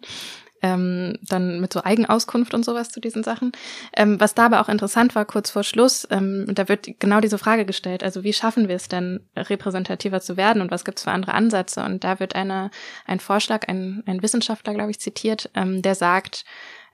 [0.63, 3.51] ähm, dann mit so Eigenauskunft und sowas zu diesen Sachen.
[3.95, 7.37] Ähm, was da aber auch interessant war, kurz vor Schluss, ähm, da wird genau diese
[7.37, 11.03] Frage gestellt, also wie schaffen wir es denn, repräsentativer zu werden und was gibt es
[11.03, 11.83] für andere Ansätze?
[11.83, 12.71] Und da wird eine,
[13.05, 16.45] ein Vorschlag, ein, ein Wissenschaftler, glaube ich, zitiert, ähm, der sagt,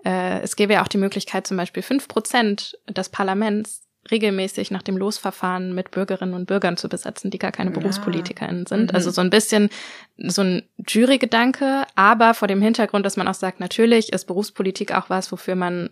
[0.04, 4.82] äh, es gäbe ja auch die Möglichkeit, zum Beispiel fünf Prozent des Parlaments regelmäßig nach
[4.82, 7.80] dem Losverfahren mit Bürgerinnen und Bürgern zu besetzen, die gar keine ja.
[7.80, 8.92] BerufspolitikerInnen sind.
[8.92, 8.96] Mhm.
[8.96, 9.70] Also so ein bisschen
[10.18, 15.10] so ein Jurygedanke, aber vor dem Hintergrund, dass man auch sagt, natürlich ist Berufspolitik auch
[15.10, 15.90] was, wofür man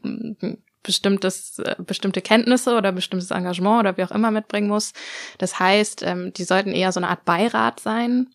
[0.84, 4.94] bestimmtes, äh, bestimmte Kenntnisse oder bestimmtes Engagement oder wie auch immer mitbringen muss.
[5.38, 8.28] Das heißt, ähm, die sollten eher so eine Art Beirat sein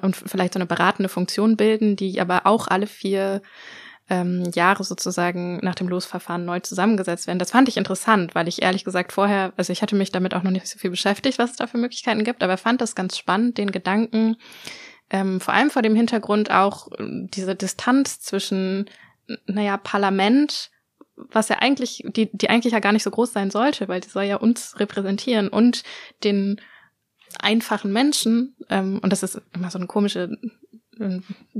[0.00, 3.42] und vielleicht so eine beratende Funktion bilden, die aber auch alle vier
[4.10, 7.38] ähm, Jahre sozusagen nach dem Losverfahren neu zusammengesetzt werden.
[7.38, 10.42] Das fand ich interessant, weil ich ehrlich gesagt vorher, also ich hatte mich damit auch
[10.42, 13.16] noch nicht so viel beschäftigt, was es da für Möglichkeiten gibt, aber fand das ganz
[13.16, 14.36] spannend, den Gedanken,
[15.10, 18.90] ähm, vor allem vor dem Hintergrund auch äh, diese Distanz zwischen,
[19.46, 20.70] naja, Parlament,
[21.16, 24.08] was ja eigentlich, die, die eigentlich ja gar nicht so groß sein sollte, weil die
[24.08, 25.82] soll ja uns repräsentieren und
[26.24, 26.60] den
[27.38, 30.36] einfachen Menschen, ähm, und das ist immer so eine komische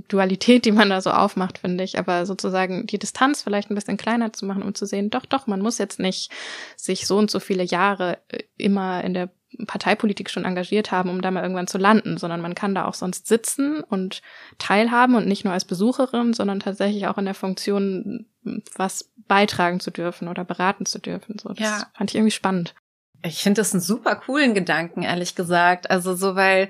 [0.09, 1.99] Dualität, die man da so aufmacht, finde ich.
[1.99, 5.47] Aber sozusagen die Distanz vielleicht ein bisschen kleiner zu machen, um zu sehen, doch, doch,
[5.47, 6.31] man muss jetzt nicht
[6.77, 9.31] sich so und so viele Jahre äh, immer in der
[9.66, 12.94] Parteipolitik schon engagiert haben, um da mal irgendwann zu landen, sondern man kann da auch
[12.94, 14.20] sonst sitzen und
[14.59, 18.27] teilhaben und nicht nur als Besucherin, sondern tatsächlich auch in der Funktion,
[18.75, 21.38] was beitragen zu dürfen oder beraten zu dürfen.
[21.38, 21.87] So, das ja.
[21.97, 22.75] fand ich irgendwie spannend.
[23.26, 25.90] Ich finde das einen super coolen Gedanken, ehrlich gesagt.
[25.90, 26.68] Also so, weil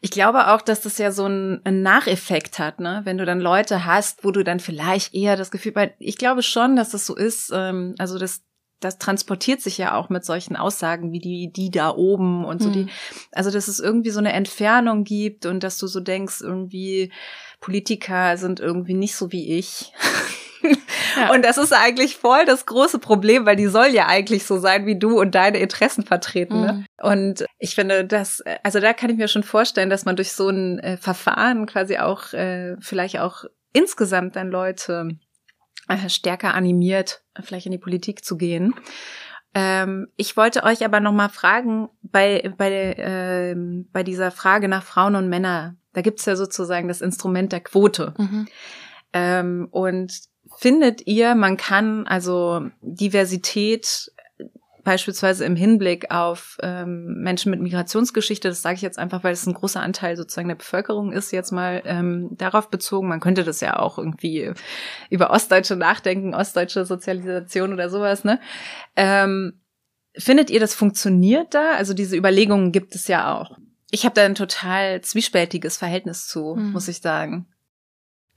[0.00, 3.00] ich glaube auch, dass das ja so einen, einen Nacheffekt hat, ne?
[3.02, 6.44] Wenn du dann Leute hast, wo du dann vielleicht eher das Gefühl, weil ich glaube
[6.44, 7.50] schon, dass das so ist.
[7.52, 8.44] Ähm, also das,
[8.78, 12.68] das transportiert sich ja auch mit solchen Aussagen wie die, die da oben und so
[12.68, 12.72] mhm.
[12.72, 12.86] die.
[13.32, 17.10] Also dass es irgendwie so eine Entfernung gibt und dass du so denkst, irgendwie
[17.58, 19.92] Politiker sind irgendwie nicht so wie ich.
[21.16, 21.32] Ja.
[21.32, 24.84] Und das ist eigentlich voll das große Problem, weil die soll ja eigentlich so sein
[24.84, 26.60] wie du und deine Interessen vertreten.
[26.60, 26.72] Ne?
[26.72, 26.86] Mhm.
[27.02, 30.50] Und ich finde, das, also da kann ich mir schon vorstellen, dass man durch so
[30.50, 35.08] ein äh, Verfahren quasi auch äh, vielleicht auch insgesamt dann Leute
[35.88, 38.74] äh, stärker animiert, vielleicht in die Politik zu gehen.
[39.54, 43.54] Ähm, ich wollte euch aber noch mal fragen bei bei äh,
[43.90, 45.76] bei dieser Frage nach Frauen und Männer.
[45.94, 48.12] Da gibt's ja sozusagen das Instrument der Quote.
[48.18, 48.48] Mhm.
[49.14, 50.12] Ähm, und
[50.58, 54.10] Findet ihr, man kann also Diversität
[54.86, 59.44] beispielsweise im Hinblick auf ähm, Menschen mit Migrationsgeschichte, das sage ich jetzt einfach, weil es
[59.44, 63.08] ein großer Anteil sozusagen der Bevölkerung ist, jetzt mal ähm, darauf bezogen.
[63.08, 64.52] Man könnte das ja auch irgendwie
[65.10, 68.38] über Ostdeutsche nachdenken, ostdeutsche Sozialisation oder sowas, ne?
[68.94, 69.60] Ähm,
[70.16, 71.72] findet ihr, das funktioniert da?
[71.72, 73.58] Also diese Überlegungen gibt es ja auch.
[73.90, 76.70] Ich habe da ein total zwiespältiges Verhältnis zu, mhm.
[76.70, 77.48] muss ich sagen.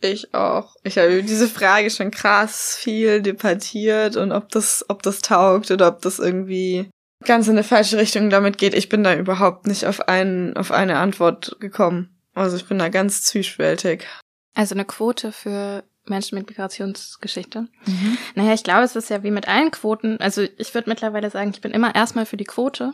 [0.01, 0.75] Ich auch.
[0.83, 5.89] Ich habe diese Frage schon krass viel debattiert und ob das, ob das taugt oder
[5.89, 6.89] ob das irgendwie
[7.25, 8.73] ganz in eine falsche Richtung damit geht.
[8.73, 12.17] Ich bin da überhaupt nicht auf einen, auf eine Antwort gekommen.
[12.33, 14.07] Also ich bin da ganz zwiespältig.
[14.55, 17.67] Also eine Quote für Menschen mit Migrationsgeschichte.
[17.85, 18.17] Mhm.
[18.35, 20.17] Naja, ich glaube, es ist ja wie mit allen Quoten.
[20.19, 22.93] Also ich würde mittlerweile sagen, ich bin immer erstmal für die Quote,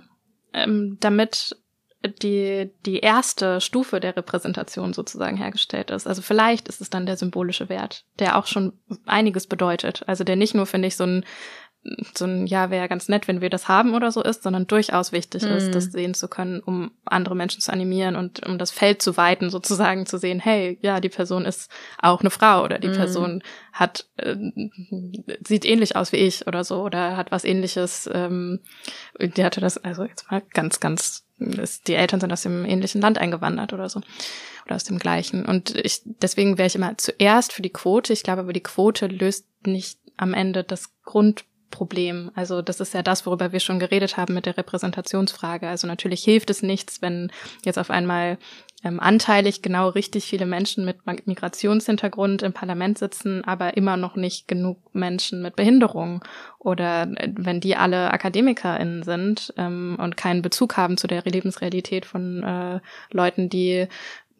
[0.53, 1.55] ähm, damit
[2.21, 6.07] die, die erste Stufe der Repräsentation sozusagen hergestellt ist.
[6.07, 8.73] Also vielleicht ist es dann der symbolische Wert, der auch schon
[9.05, 10.03] einiges bedeutet.
[10.07, 11.25] Also der nicht nur, finde ich, so ein
[12.15, 14.65] so ein, ja, wäre ja ganz nett, wenn wir das haben oder so ist, sondern
[14.65, 15.51] durchaus wichtig mhm.
[15.51, 19.17] ist, das sehen zu können, um andere Menschen zu animieren und um das Feld zu
[19.17, 21.69] weiten, sozusagen zu sehen, hey, ja, die Person ist
[22.01, 22.93] auch eine Frau oder die mhm.
[22.93, 24.35] Person hat, äh,
[25.45, 28.61] sieht ähnlich aus wie ich oder so oder hat was ähnliches, ähm,
[29.19, 33.01] die hatte das, also jetzt mal ganz, ganz, ist, die Eltern sind aus dem ähnlichen
[33.01, 34.01] Land eingewandert oder so
[34.65, 35.45] oder aus dem gleichen.
[35.45, 38.13] Und ich, deswegen wäre ich immer zuerst für die Quote.
[38.13, 42.31] Ich glaube aber, die Quote löst nicht am Ende das Grund Problem.
[42.35, 45.67] Also das ist ja das, worüber wir schon geredet haben mit der Repräsentationsfrage.
[45.67, 47.31] Also natürlich hilft es nichts, wenn
[47.65, 48.37] jetzt auf einmal
[48.85, 54.47] ähm, anteilig genau richtig viele Menschen mit Migrationshintergrund im Parlament sitzen, aber immer noch nicht
[54.47, 56.23] genug Menschen mit Behinderung.
[56.59, 62.05] Oder äh, wenn die alle AkademikerInnen sind ähm, und keinen Bezug haben zu der Lebensrealität
[62.05, 62.79] von äh,
[63.11, 63.87] Leuten, die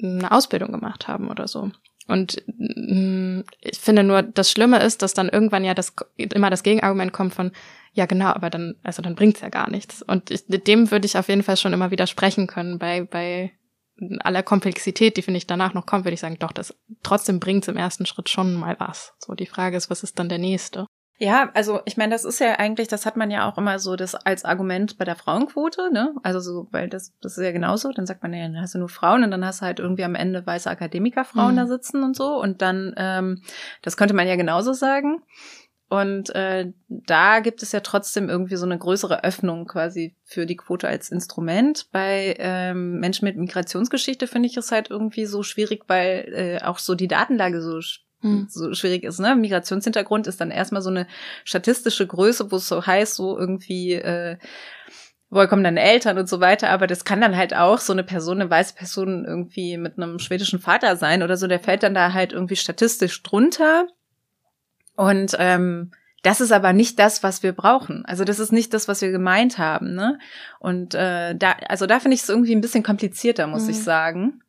[0.01, 1.71] eine Ausbildung gemacht haben oder so.
[2.07, 6.61] Und mm, ich finde nur, das Schlimme ist, dass dann irgendwann ja das immer das
[6.61, 7.51] Gegenargument kommt von,
[7.93, 10.03] ja genau, aber dann, also dann bringt's ja gar nichts.
[10.03, 12.77] Und ich, dem würde ich auf jeden Fall schon immer widersprechen können.
[12.77, 13.53] Bei, bei
[14.19, 17.67] aller Komplexität, die finde ich danach noch kommt, würde ich sagen, doch, das trotzdem bringt's
[17.67, 19.13] im ersten Schritt schon mal was.
[19.19, 20.85] So, die Frage ist, was ist dann der nächste?
[21.17, 23.95] Ja, also ich meine, das ist ja eigentlich, das hat man ja auch immer so
[23.95, 26.13] das als Argument bei der Frauenquote, ne?
[26.23, 27.93] Also so, weil das, das ist ja genauso.
[27.93, 30.03] Dann sagt man ja, dann hast du nur Frauen und dann hast du halt irgendwie
[30.03, 31.57] am Ende weiße Akademikerfrauen mhm.
[31.57, 32.37] da sitzen und so.
[32.37, 33.41] Und dann, ähm,
[33.81, 35.21] das könnte man ja genauso sagen.
[35.95, 40.57] Und äh, da gibt es ja trotzdem irgendwie so eine größere Öffnung quasi für die
[40.57, 41.87] Quote als Instrument.
[41.91, 46.79] Bei ähm, Menschen mit Migrationsgeschichte finde ich es halt irgendwie so schwierig, weil äh, auch
[46.79, 47.79] so die Datenlage so
[48.21, 48.47] hm.
[48.49, 49.19] so schwierig ist.
[49.19, 49.35] Ne?
[49.35, 51.07] Migrationshintergrund ist dann erstmal so eine
[51.45, 54.37] statistische Größe, wo es so heißt, so irgendwie, äh,
[55.29, 58.03] woher kommen deine Eltern und so weiter, aber das kann dann halt auch so eine
[58.03, 61.93] Person, eine weiße Person irgendwie mit einem schwedischen Vater sein oder so, der fällt dann
[61.93, 63.87] da halt irgendwie statistisch drunter.
[64.95, 65.91] Und ähm,
[66.25, 68.03] das ist aber nicht das, was wir brauchen.
[68.05, 69.93] Also das ist nicht das, was wir gemeint haben.
[69.93, 70.17] Ne?
[70.59, 73.69] Und äh, da, also da finde ich es irgendwie ein bisschen komplizierter, muss mhm.
[73.69, 74.41] ich sagen.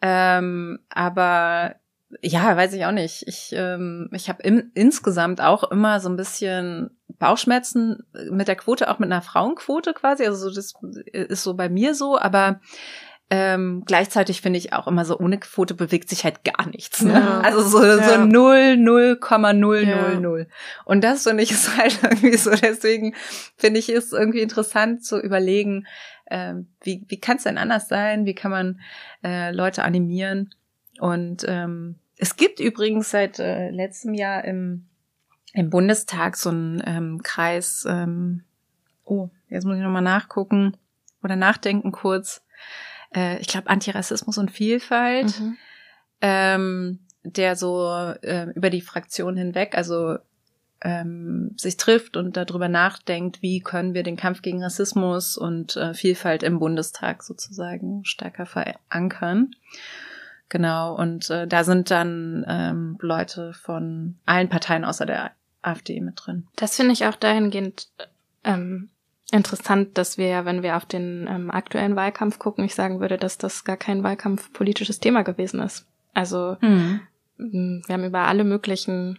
[0.00, 1.76] Ähm, aber
[2.22, 3.24] ja, weiß ich auch nicht.
[3.26, 8.98] Ich, ähm, ich habe insgesamt auch immer so ein bisschen Bauchschmerzen mit der Quote, auch
[8.98, 10.24] mit einer Frauenquote quasi.
[10.24, 10.74] Also das
[11.12, 12.60] ist so bei mir so, aber
[13.30, 17.02] ähm, gleichzeitig finde ich auch immer so, ohne Quote bewegt sich halt gar nichts.
[17.02, 17.14] Ne?
[17.14, 17.40] Ja.
[17.40, 18.02] Also so, ja.
[18.02, 19.86] so 0, 0,000.
[19.86, 20.46] Ja.
[20.84, 23.14] Und das finde ich ist halt irgendwie so, deswegen
[23.56, 25.86] finde ich es irgendwie interessant zu überlegen,
[26.30, 28.26] ähm, wie, wie kann es denn anders sein?
[28.26, 28.80] Wie kann man
[29.22, 30.50] äh, Leute animieren?
[31.00, 34.86] Und ähm, es gibt übrigens seit äh, letztem Jahr im,
[35.52, 38.44] im Bundestag so einen ähm, Kreis, ähm,
[39.04, 40.76] oh, jetzt muss ich nochmal nachgucken
[41.22, 42.43] oder nachdenken kurz.
[43.14, 45.56] Äh, ich glaube, Antirassismus und Vielfalt, mhm.
[46.20, 47.88] ähm, der so
[48.22, 50.18] äh, über die Fraktion hinweg, also
[50.82, 55.94] ähm, sich trifft und darüber nachdenkt, wie können wir den Kampf gegen Rassismus und äh,
[55.94, 59.56] Vielfalt im Bundestag sozusagen stärker verankern.
[60.50, 66.20] Genau, und äh, da sind dann ähm, Leute von allen Parteien außer der AfD mit
[66.24, 66.46] drin.
[66.56, 67.88] Das finde ich auch dahingehend
[68.44, 68.90] ähm,
[69.34, 73.36] interessant, dass wir, wenn wir auf den ähm, aktuellen Wahlkampf gucken, ich sagen würde, dass
[73.36, 75.86] das gar kein wahlkampfpolitisches Thema gewesen ist.
[76.14, 77.00] Also mhm.
[77.36, 79.18] wir haben über alle möglichen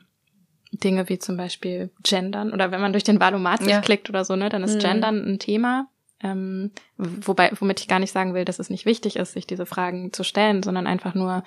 [0.71, 3.81] Dinge wie zum Beispiel Gendern oder wenn man durch den Wahlomat ja.
[3.81, 4.79] klickt oder so, ne, dann ist mhm.
[4.79, 5.87] Gendern ein Thema.
[6.23, 9.65] Ähm, wobei, womit ich gar nicht sagen will, dass es nicht wichtig ist, sich diese
[9.65, 11.43] Fragen zu stellen, sondern einfach nur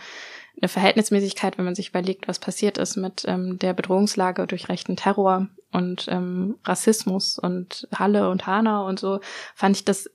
[0.61, 4.97] eine Verhältnismäßigkeit, wenn man sich überlegt, was passiert ist mit ähm, der Bedrohungslage durch rechten
[4.97, 9.21] Terror und ähm, Rassismus und Halle und Hanau und so,
[9.55, 10.11] fand ich das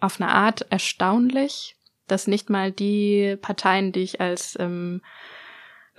[0.00, 1.76] auf eine Art erstaunlich,
[2.06, 5.02] dass nicht mal die Parteien, die ich als ähm,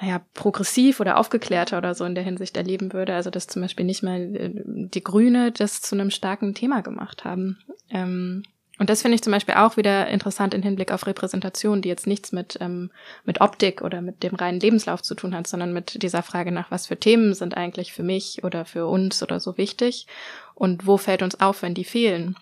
[0.01, 3.15] naja, progressiv oder aufgeklärter oder so in der Hinsicht erleben würde.
[3.15, 7.25] Also dass zum Beispiel nicht mal äh, die Grüne das zu einem starken Thema gemacht
[7.25, 7.60] haben.
[7.89, 8.43] Ähm,
[8.80, 12.08] und das finde ich zum Beispiel auch wieder interessant im Hinblick auf Repräsentation, die jetzt
[12.08, 12.92] nichts mit, ähm,
[13.26, 16.72] mit Optik oder mit dem reinen Lebenslauf zu tun hat, sondern mit dieser Frage nach,
[16.72, 20.08] was für Themen sind eigentlich für mich oder für uns oder so wichtig
[20.56, 22.38] und wo fällt uns auf, wenn die fehlen.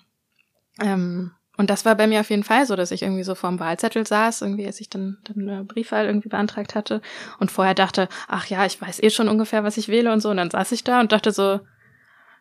[0.80, 3.60] Ähm, und das war bei mir auf jeden Fall so, dass ich irgendwie so vorm
[3.60, 7.02] Wahlzettel saß, irgendwie, als ich dann, dann eine Briefwahl irgendwie beantragt hatte
[7.40, 10.30] und vorher dachte, ach ja, ich weiß eh schon ungefähr, was ich wähle und so.
[10.30, 11.62] Und dann saß ich da und dachte so,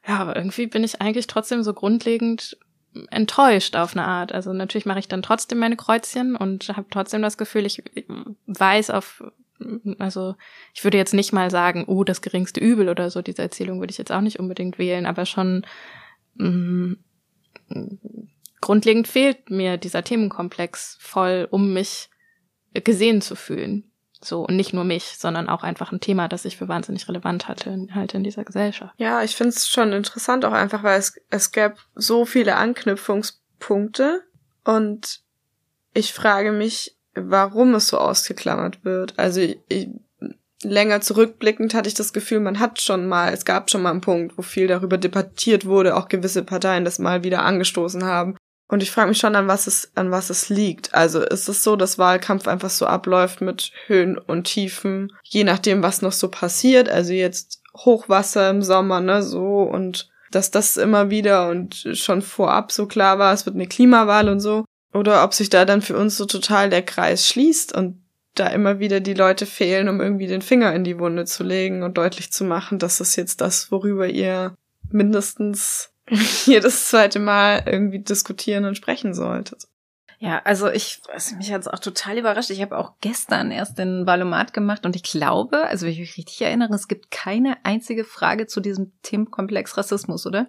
[0.07, 2.59] ja, aber irgendwie bin ich eigentlich trotzdem so grundlegend
[3.11, 4.33] enttäuscht auf eine Art.
[4.33, 7.83] Also natürlich mache ich dann trotzdem meine Kreuzchen und habe trotzdem das Gefühl, ich
[8.47, 9.23] weiß auf
[9.99, 10.35] also
[10.75, 13.91] ich würde jetzt nicht mal sagen, oh, das geringste Übel oder so, diese Erzählung würde
[13.91, 15.65] ich jetzt auch nicht unbedingt wählen, aber schon
[16.35, 16.97] mh,
[17.69, 18.29] mm,
[18.61, 22.11] grundlegend fehlt mir dieser Themenkomplex voll, um mich
[22.75, 23.91] gesehen zu fühlen.
[24.23, 27.49] So, und nicht nur mich, sondern auch einfach ein Thema, das ich für wahnsinnig relevant
[27.49, 28.95] hatte, halt in dieser Gesellschaft.
[28.97, 34.23] Ja, ich finde es schon interessant, auch einfach, weil es, es gab so viele Anknüpfungspunkte
[34.65, 35.21] und
[35.93, 39.19] ich frage mich, warum es so ausgeklammert wird.
[39.19, 39.89] Also ich,
[40.63, 44.01] länger zurückblickend hatte ich das Gefühl, man hat schon mal, es gab schon mal einen
[44.01, 48.37] Punkt, wo viel darüber debattiert wurde, auch gewisse Parteien das mal wieder angestoßen haben.
[48.69, 50.93] Und ich frage mich schon, an was es, an was es liegt.
[50.93, 55.83] Also ist es so, dass Wahlkampf einfach so abläuft mit Höhen und Tiefen, je nachdem,
[55.83, 56.89] was noch so passiert.
[56.89, 62.73] Also jetzt Hochwasser im Sommer, ne, so und dass das immer wieder und schon vorab
[62.73, 64.65] so klar war, es wird eine Klimawahl und so.
[64.93, 68.03] Oder ob sich da dann für uns so total der Kreis schließt und
[68.35, 71.83] da immer wieder die Leute fehlen, um irgendwie den Finger in die Wunde zu legen
[71.83, 74.55] und deutlich zu machen, dass das jetzt das, worüber ihr
[74.91, 75.91] mindestens
[76.47, 79.67] jedes zweite Mal irgendwie diskutieren und sprechen solltet.
[80.19, 82.51] Ja, also ich, was mich jetzt auch total überrascht.
[82.51, 86.17] Ich habe auch gestern erst den Valomat gemacht und ich glaube, also wenn ich mich
[86.17, 90.49] richtig erinnere, es gibt keine einzige Frage zu diesem Themenkomplex Rassismus, oder?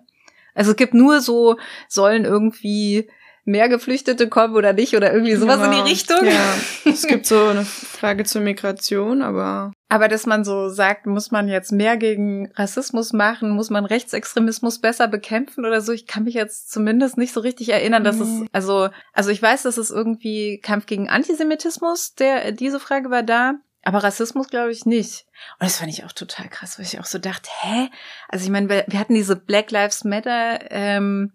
[0.56, 1.58] Also es gibt nur so,
[1.90, 3.10] sollen irgendwie
[3.44, 6.26] mehr Geflüchtete kommen oder nicht oder irgendwie sowas ja, in die Richtung.
[6.26, 6.56] Ja,
[6.92, 9.72] es gibt so eine Frage zur Migration, aber.
[9.90, 14.80] Aber dass man so sagt, muss man jetzt mehr gegen Rassismus machen, muss man Rechtsextremismus
[14.80, 18.44] besser bekämpfen oder so, ich kann mich jetzt zumindest nicht so richtig erinnern, dass mhm.
[18.44, 23.24] es, also, also ich weiß, dass es irgendwie Kampf gegen Antisemitismus, der, diese Frage war
[23.24, 23.56] da.
[23.84, 25.26] Aber Rassismus glaube ich nicht.
[25.60, 27.88] Und das fand ich auch total krass, weil ich auch so dachte, hä?
[28.28, 31.32] Also ich meine, wir, wir hatten diese Black Lives Matter ähm,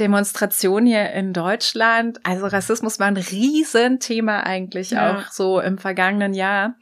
[0.00, 2.18] Demonstration hier in Deutschland.
[2.24, 5.16] Also Rassismus war ein Riesenthema eigentlich ja.
[5.16, 6.74] auch so im vergangenen Jahr.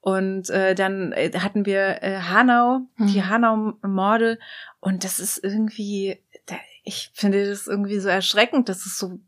[0.00, 3.06] Und äh, dann äh, hatten wir äh, Hanau, mhm.
[3.08, 4.38] die Hanau-Morde.
[4.80, 6.22] Und das ist irgendwie,
[6.84, 9.18] ich finde das irgendwie so erschreckend, dass es so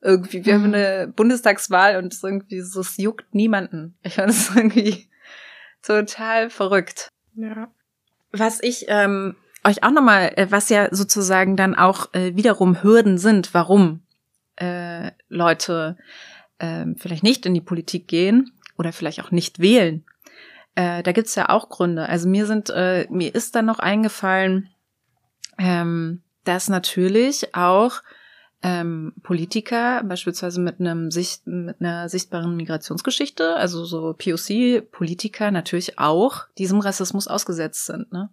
[0.00, 0.62] irgendwie, wir mhm.
[0.62, 3.96] haben eine Bundestagswahl und es irgendwie so, es juckt niemanden.
[4.02, 5.08] Ich fand es irgendwie
[5.82, 7.08] total verrückt.
[7.34, 7.68] Ja.
[8.30, 9.34] Was ich ähm,
[9.64, 14.02] euch auch nochmal, äh, was ja sozusagen dann auch äh, wiederum Hürden sind, warum
[14.56, 15.96] äh, Leute
[16.58, 20.04] äh, vielleicht nicht in die Politik gehen oder vielleicht auch nicht wählen.
[20.74, 22.08] Äh, da gibt's ja auch Gründe.
[22.08, 24.70] Also mir sind, äh, mir ist dann noch eingefallen,
[25.58, 28.02] ähm, dass natürlich auch
[28.64, 36.46] ähm, Politiker, beispielsweise mit einem Sicht, mit einer sichtbaren Migrationsgeschichte, also so POC-Politiker natürlich auch
[36.56, 38.10] diesem Rassismus ausgesetzt sind.
[38.10, 38.30] Ne?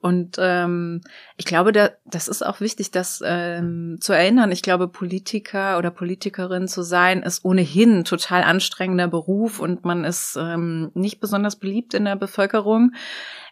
[0.00, 1.02] Und ähm,
[1.36, 4.52] ich glaube, da, das ist auch wichtig, das ähm, zu erinnern.
[4.52, 10.04] Ich glaube, Politiker oder Politikerin zu sein, ist ohnehin ein total anstrengender Beruf und man
[10.04, 12.92] ist ähm, nicht besonders beliebt in der Bevölkerung.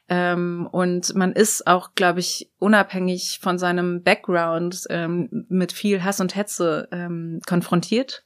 [0.09, 6.21] Ähm, und man ist auch, glaube ich, unabhängig von seinem Background ähm, mit viel Hass
[6.21, 8.25] und Hetze ähm, konfrontiert.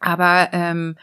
[0.00, 0.96] Aber ähm,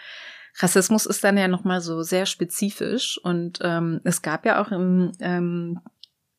[0.60, 3.20] Rassismus ist dann ja nochmal so sehr spezifisch.
[3.24, 5.80] Und ähm, es gab ja auch im, ähm,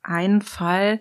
[0.02, 1.00] einen Fall,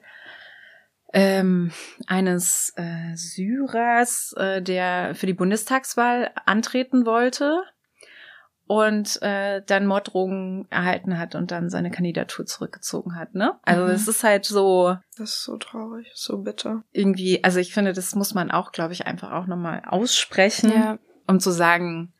[1.14, 1.72] ähm,
[2.08, 7.64] eines äh, Syrers, äh, der für die Bundestagswahl antreten wollte
[8.72, 13.60] und äh, dann Morddrohungen erhalten hat und dann seine Kandidatur zurückgezogen hat, ne?
[13.64, 14.10] Also es mhm.
[14.12, 14.96] ist halt so.
[15.18, 16.86] Das ist so traurig, so bitter.
[16.94, 21.00] Irgendwie, also ich finde, das muss man auch, glaube ich, einfach auch nochmal aussprechen, ja.
[21.28, 22.14] um zu sagen,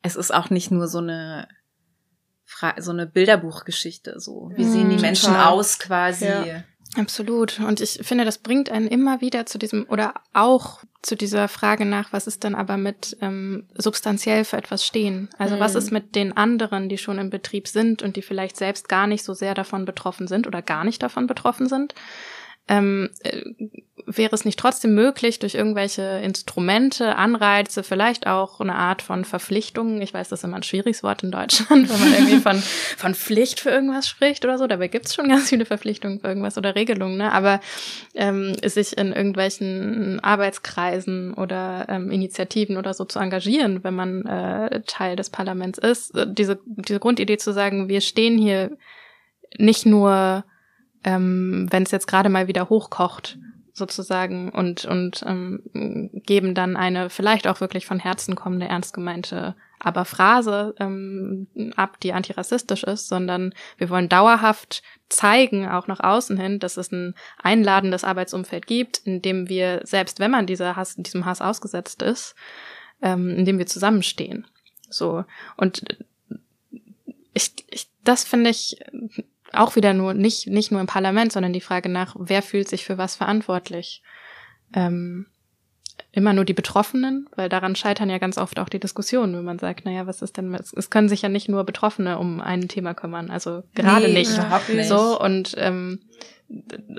[0.00, 1.48] es ist auch nicht nur so eine
[2.44, 5.48] Fra so eine Bilderbuchgeschichte, so wie mhm, sehen die Menschen total.
[5.48, 6.26] aus quasi.
[6.26, 6.62] Ja.
[6.96, 7.58] Absolut.
[7.58, 11.84] Und ich finde, das bringt einen immer wieder zu diesem oder auch zu dieser Frage
[11.84, 15.28] nach, was ist dann aber mit ähm, substanziell für etwas stehen?
[15.38, 15.60] Also mhm.
[15.60, 19.06] was ist mit den anderen, die schon im Betrieb sind und die vielleicht selbst gar
[19.06, 21.94] nicht so sehr davon betroffen sind oder gar nicht davon betroffen sind?
[22.68, 23.42] Ähm, äh,
[24.08, 30.00] wäre es nicht trotzdem möglich, durch irgendwelche Instrumente, Anreize, vielleicht auch eine Art von Verpflichtungen,
[30.00, 32.56] ich weiß, das ist immer ein schwieriges Wort in Deutschland, wenn man irgendwie von,
[32.96, 36.28] von Pflicht für irgendwas spricht oder so, dabei gibt es schon ganz viele Verpflichtungen für
[36.28, 37.32] irgendwas oder Regelungen, ne?
[37.32, 37.60] aber
[38.14, 44.82] ähm, sich in irgendwelchen Arbeitskreisen oder ähm, Initiativen oder so zu engagieren, wenn man äh,
[44.86, 48.76] Teil des Parlaments ist, diese, diese Grundidee zu sagen, wir stehen hier
[49.58, 50.44] nicht nur
[51.04, 53.38] ähm, wenn es jetzt gerade mal wieder hochkocht,
[53.72, 59.54] sozusagen und und ähm, geben dann eine vielleicht auch wirklich von Herzen kommende ernst gemeinte
[59.80, 61.46] aber Phrase ähm,
[61.76, 66.90] ab, die antirassistisch ist, sondern wir wollen dauerhaft zeigen, auch nach außen hin, dass es
[66.92, 72.02] ein einladendes Arbeitsumfeld gibt, in dem wir, selbst wenn man dieser Hass, diesem Hass ausgesetzt
[72.02, 72.34] ist,
[73.02, 74.46] ähm, in dem wir zusammenstehen.
[74.90, 75.24] So.
[75.56, 75.84] Und
[78.02, 78.80] das finde ich
[79.58, 82.84] auch wieder nur nicht, nicht nur im Parlament, sondern die Frage nach, wer fühlt sich
[82.84, 84.02] für was verantwortlich.
[84.72, 85.26] Ähm,
[86.12, 89.58] immer nur die Betroffenen, weil daran scheitern ja ganz oft auch die Diskussionen, wenn man
[89.58, 92.94] sagt, naja, was ist denn, es können sich ja nicht nur Betroffene um ein Thema
[92.94, 94.30] kümmern, also gerade nee, nicht.
[94.68, 94.88] nicht.
[94.88, 96.00] So und ähm,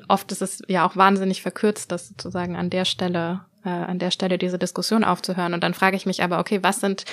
[0.07, 4.12] oft ist es ja auch wahnsinnig verkürzt, das sozusagen an der Stelle, äh, an der
[4.12, 5.53] Stelle diese Diskussion aufzuhören.
[5.53, 7.05] Und dann frage ich mich aber, okay, was sind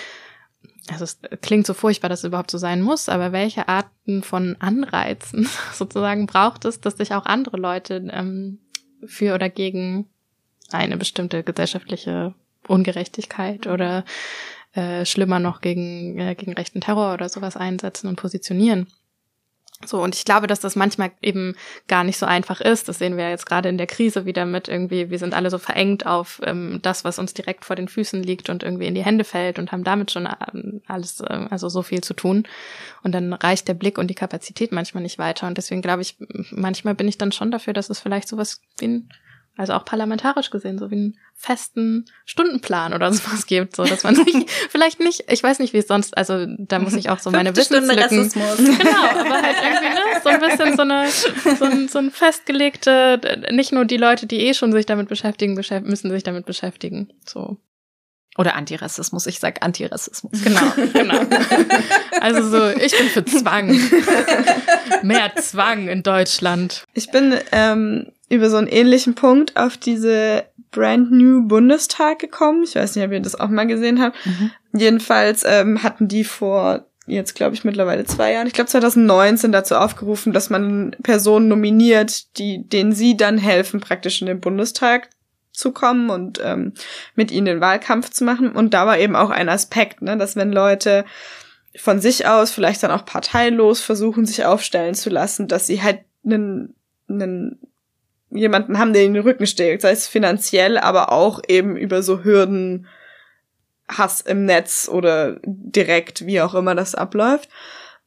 [0.88, 4.56] also es klingt so furchtbar, dass es überhaupt so sein muss, aber welche Arten von
[4.58, 8.58] Anreizen sozusagen braucht es, dass sich auch andere Leute ähm,
[9.04, 10.06] für oder gegen
[10.70, 12.34] eine bestimmte gesellschaftliche
[12.66, 14.04] Ungerechtigkeit oder
[14.72, 18.88] äh, schlimmer noch gegen, äh, gegen rechten Terror oder sowas einsetzen und positionieren.
[19.84, 21.54] So, und ich glaube, dass das manchmal eben
[21.86, 22.88] gar nicht so einfach ist.
[22.88, 25.58] Das sehen wir jetzt gerade in der Krise wieder mit irgendwie, wir sind alle so
[25.58, 29.04] verengt auf ähm, das, was uns direkt vor den Füßen liegt und irgendwie in die
[29.04, 32.44] Hände fällt und haben damit schon ähm, alles, äh, also so viel zu tun.
[33.02, 35.46] Und dann reicht der Blick und die Kapazität manchmal nicht weiter.
[35.46, 36.16] Und deswegen glaube ich,
[36.50, 39.10] manchmal bin ich dann schon dafür, dass es vielleicht sowas wie ein
[39.56, 44.14] also auch parlamentarisch gesehen, so wie einen festen Stundenplan oder sowas gibt, so dass man
[44.14, 44.26] sich
[44.70, 47.56] vielleicht nicht, ich weiß nicht, wie es sonst, also da muss ich auch so meine
[47.56, 48.30] Wissenslücken.
[48.76, 51.08] Genau, aber halt irgendwie ne, so ein bisschen so eine
[51.58, 55.54] so ein, so ein festgelegte, nicht nur die Leute, die eh schon sich damit beschäftigen,
[55.54, 57.12] beschäftigen müssen sich damit beschäftigen.
[57.24, 57.56] So.
[58.38, 60.42] Oder Antirassismus, ich sag Antirassismus.
[60.42, 61.20] Genau, genau.
[62.20, 63.80] Also so, ich bin für Zwang.
[65.02, 66.84] Mehr Zwang in Deutschland.
[66.92, 72.64] Ich bin ähm, über so einen ähnlichen Punkt auf diese Brand New Bundestag gekommen.
[72.64, 74.16] Ich weiß nicht, ob ihr das auch mal gesehen habt.
[74.26, 74.50] Mhm.
[74.74, 79.76] Jedenfalls ähm, hatten die vor jetzt glaube ich mittlerweile zwei Jahren, ich glaube 2019 dazu
[79.76, 85.08] aufgerufen, dass man Personen nominiert, die denen sie dann helfen, praktisch in den Bundestag
[85.52, 86.74] zu kommen und ähm,
[87.14, 88.52] mit ihnen den Wahlkampf zu machen.
[88.52, 91.04] Und da war eben auch ein Aspekt, ne, dass wenn Leute
[91.76, 96.00] von sich aus vielleicht dann auch parteilos versuchen, sich aufstellen zu lassen, dass sie halt
[96.24, 96.74] einen,
[97.08, 97.58] einen
[98.30, 102.24] jemanden haben, der ihnen den Rücken steckt, sei es finanziell, aber auch eben über so
[102.24, 102.86] Hürden,
[103.88, 107.48] Hass im Netz oder direkt, wie auch immer das abläuft.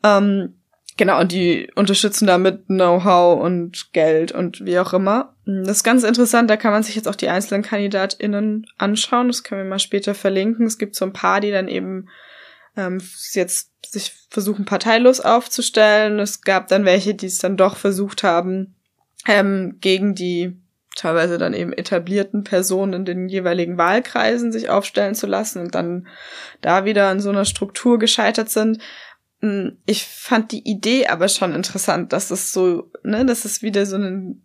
[0.04, 0.60] Ähm,
[0.98, 5.36] genau, und die unterstützen damit Know-how und Geld und wie auch immer.
[5.46, 9.28] Das ist ganz interessant, da kann man sich jetzt auch die einzelnen KandidatInnen anschauen.
[9.28, 10.66] Das können wir mal später verlinken.
[10.66, 12.10] Es gibt so ein paar, die dann eben
[12.76, 13.02] ähm,
[13.32, 16.20] jetzt sich versuchen, parteilos aufzustellen.
[16.20, 18.76] Es gab dann welche, die es dann doch versucht haben,
[19.28, 20.58] ähm, gegen die
[20.96, 26.08] teilweise dann eben etablierten Personen in den jeweiligen Wahlkreisen sich aufstellen zu lassen und dann
[26.62, 28.80] da wieder an so einer Struktur gescheitert sind.
[29.42, 33.86] Hm, ich fand die Idee aber schon interessant, dass es so, ne, dass es wieder
[33.86, 34.44] so ein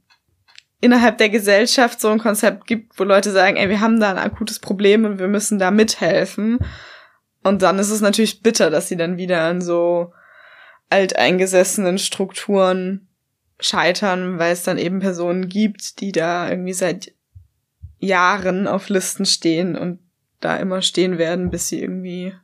[0.81, 4.19] innerhalb der Gesellschaft so ein Konzept gibt, wo Leute sagen, ey, wir haben da ein
[4.19, 6.59] akutes Problem und wir müssen da mithelfen.
[7.43, 10.13] Und dann ist es natürlich bitter, dass sie dann wieder an so
[10.91, 13.09] alteingesessenen Strukturen
[13.65, 17.15] scheitern, weil es dann eben Personen gibt, die da irgendwie seit
[17.99, 20.01] Jahren auf Listen stehen und
[20.41, 22.35] da immer stehen werden, bis sie irgendwie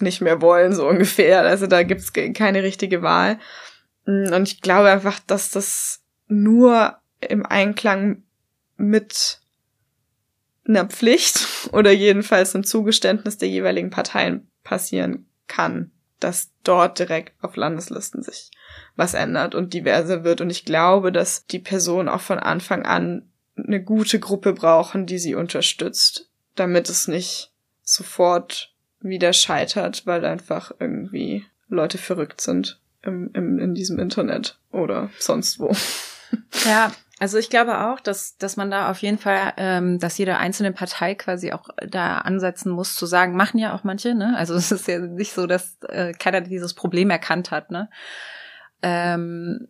[0.00, 1.42] nicht mehr wollen, so ungefähr.
[1.42, 3.40] Also da gibt's keine richtige Wahl.
[4.06, 8.22] Und ich glaube einfach, dass das nur im Einklang
[8.76, 9.40] mit
[10.68, 17.56] einer Pflicht oder jedenfalls einem Zugeständnis der jeweiligen Parteien passieren kann, dass dort direkt auf
[17.56, 18.50] Landeslisten sich
[18.96, 20.40] was ändert und diverser wird.
[20.40, 25.18] Und ich glaube, dass die Personen auch von Anfang an eine gute Gruppe brauchen, die
[25.18, 27.52] sie unterstützt, damit es nicht
[27.82, 35.10] sofort wieder scheitert, weil einfach irgendwie Leute verrückt sind im, im, in diesem Internet oder
[35.18, 35.72] sonst wo.
[36.64, 40.38] Ja, also ich glaube auch, dass, dass man da auf jeden Fall, ähm, dass jede
[40.38, 44.34] einzelne Partei quasi auch da ansetzen muss, zu sagen, machen ja auch manche, ne?
[44.38, 47.90] Also es ist ja nicht so, dass äh, keiner dieses Problem erkannt hat, ne?
[48.80, 49.68] Ähm,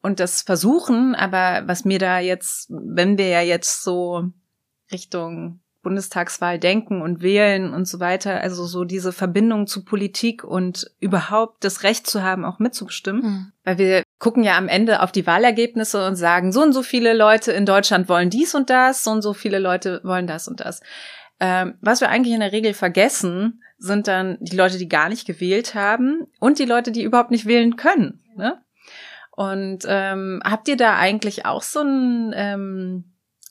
[0.00, 4.30] und das versuchen, aber was mir da jetzt, wenn wir ja jetzt so
[4.90, 10.90] Richtung Bundestagswahl denken und wählen und so weiter, also so diese Verbindung zu Politik und
[10.98, 13.22] überhaupt das Recht zu haben, auch mitzubestimmen.
[13.22, 13.52] Mhm.
[13.62, 17.14] Weil wir gucken ja am Ende auf die Wahlergebnisse und sagen, so und so viele
[17.14, 20.58] Leute in Deutschland wollen dies und das, so und so viele Leute wollen das und
[20.58, 20.80] das.
[21.38, 25.24] Ähm, was wir eigentlich in der Regel vergessen, sind dann die Leute, die gar nicht
[25.24, 28.24] gewählt haben und die Leute, die überhaupt nicht wählen können.
[28.34, 28.60] Ne?
[29.30, 33.04] Und ähm, habt ihr da eigentlich auch so ein, ähm,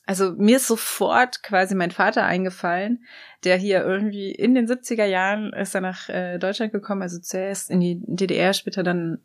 [0.06, 3.04] also mir ist sofort quasi mein Vater eingefallen,
[3.44, 7.70] der hier irgendwie in den 70er Jahren ist er nach äh, Deutschland gekommen, also zuerst
[7.70, 9.18] in die DDR, später dann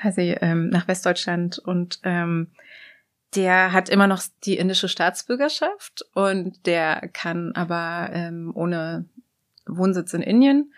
[0.00, 2.48] also, ähm, nach Westdeutschland und ähm,
[3.34, 9.04] der hat immer noch die indische Staatsbürgerschaft und der kann aber ähm, ohne
[9.66, 10.72] Wohnsitz in Indien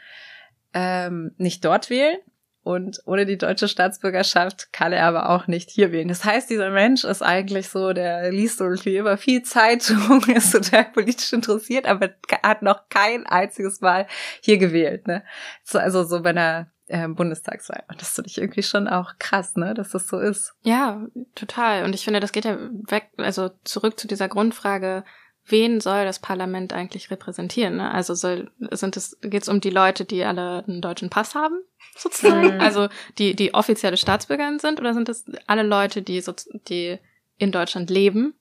[0.74, 2.18] ähm, nicht dort wählen.
[2.64, 6.08] Und ohne die deutsche Staatsbürgerschaft kann er aber auch nicht hier wählen.
[6.08, 10.84] Das heißt, dieser Mensch ist eigentlich so, der liest irgendwie immer viel Zeitung, ist total
[10.84, 12.10] politisch interessiert, aber
[12.42, 14.06] hat noch kein einziges Mal
[14.40, 15.08] hier gewählt.
[15.08, 15.24] Ne?
[15.64, 17.82] So, also so bei einer äh, Bundestagswahl.
[17.88, 20.54] Und das finde ich irgendwie schon auch krass, ne, dass das so ist.
[20.62, 21.84] Ja, total.
[21.84, 22.58] Und ich finde, das geht ja
[22.88, 25.04] weg, also zurück zu dieser Grundfrage,
[25.46, 27.76] wen soll das Parlament eigentlich repräsentieren?
[27.76, 27.90] Ne?
[27.90, 31.60] Also soll, sind es, geht es um die Leute, die alle einen deutschen Pass haben,
[31.96, 32.54] sozusagen?
[32.54, 32.60] Mhm.
[32.60, 32.88] Also
[33.18, 36.32] die, die offizielle Staatsbürgerin sind, oder sind es alle Leute, die, so,
[36.68, 36.98] die
[37.38, 38.34] in Deutschland leben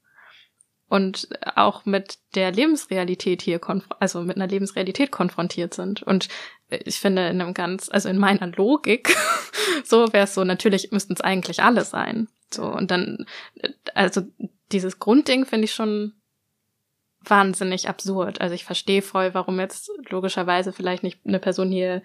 [0.88, 3.60] und auch mit der Lebensrealität hier,
[4.00, 6.04] also mit einer Lebensrealität konfrontiert sind?
[6.04, 6.28] Und
[6.70, 9.16] ich finde, in einem ganz, also in meiner Logik,
[9.84, 12.28] so wäre es so, natürlich müssten es eigentlich alle sein.
[12.54, 13.26] So, und dann,
[13.96, 14.22] also
[14.72, 16.14] dieses Grundding finde ich schon
[17.24, 18.42] wahnsinnig absurd.
[18.42, 22.02] Also ich verstehe voll, warum jetzt logischerweise vielleicht nicht eine Person hier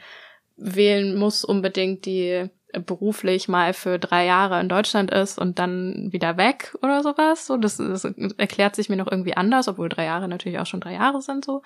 [0.56, 6.36] wählen muss unbedingt, die beruflich mal für drei Jahre in Deutschland ist und dann wieder
[6.36, 7.46] weg oder sowas.
[7.46, 10.80] So, das, das erklärt sich mir noch irgendwie anders, obwohl drei Jahre natürlich auch schon
[10.80, 11.62] drei Jahre sind so.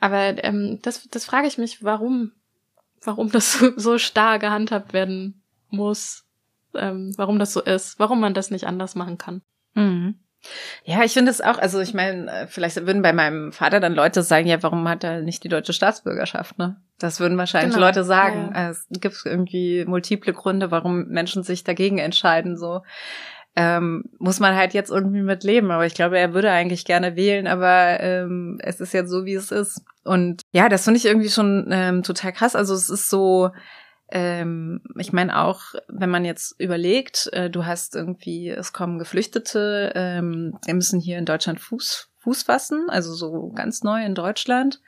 [0.00, 2.32] Aber ähm, das, das frage ich mich, warum,
[3.02, 6.24] warum das so, starr gehandhabt werden muss,
[6.74, 9.42] ähm, warum das so ist, warum man das nicht anders machen kann.
[9.74, 10.20] Mhm.
[10.84, 13.94] Ja, ich finde es auch, also ich meine, äh, vielleicht würden bei meinem Vater dann
[13.94, 16.76] Leute sagen, ja, warum hat er nicht die deutsche Staatsbürgerschaft, ne?
[16.98, 17.86] Das würden wahrscheinlich genau.
[17.86, 18.50] Leute sagen.
[18.54, 18.70] Ja, ja.
[18.70, 22.82] Es gibt irgendwie multiple Gründe, warum Menschen sich dagegen entscheiden, so.
[23.56, 25.70] Ähm, muss man halt jetzt irgendwie mit leben.
[25.70, 29.34] Aber ich glaube, er würde eigentlich gerne wählen, aber ähm, es ist jetzt so, wie
[29.34, 29.82] es ist.
[30.04, 32.56] Und ja, das finde ich irgendwie schon ähm, total krass.
[32.56, 33.50] Also es ist so,
[34.10, 39.92] ähm, ich meine auch, wenn man jetzt überlegt, äh, du hast irgendwie, es kommen Geflüchtete,
[39.94, 44.80] ähm, die müssen hier in Deutschland Fuß, Fuß fassen, also so ganz neu in Deutschland.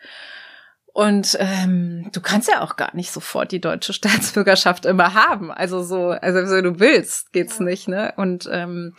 [0.92, 5.50] Und ähm, du kannst ja auch gar nicht sofort die deutsche Staatsbürgerschaft immer haben.
[5.50, 7.64] Also so, also wenn du willst, geht's ja.
[7.64, 8.14] nicht, ne?
[8.16, 8.94] Und ähm,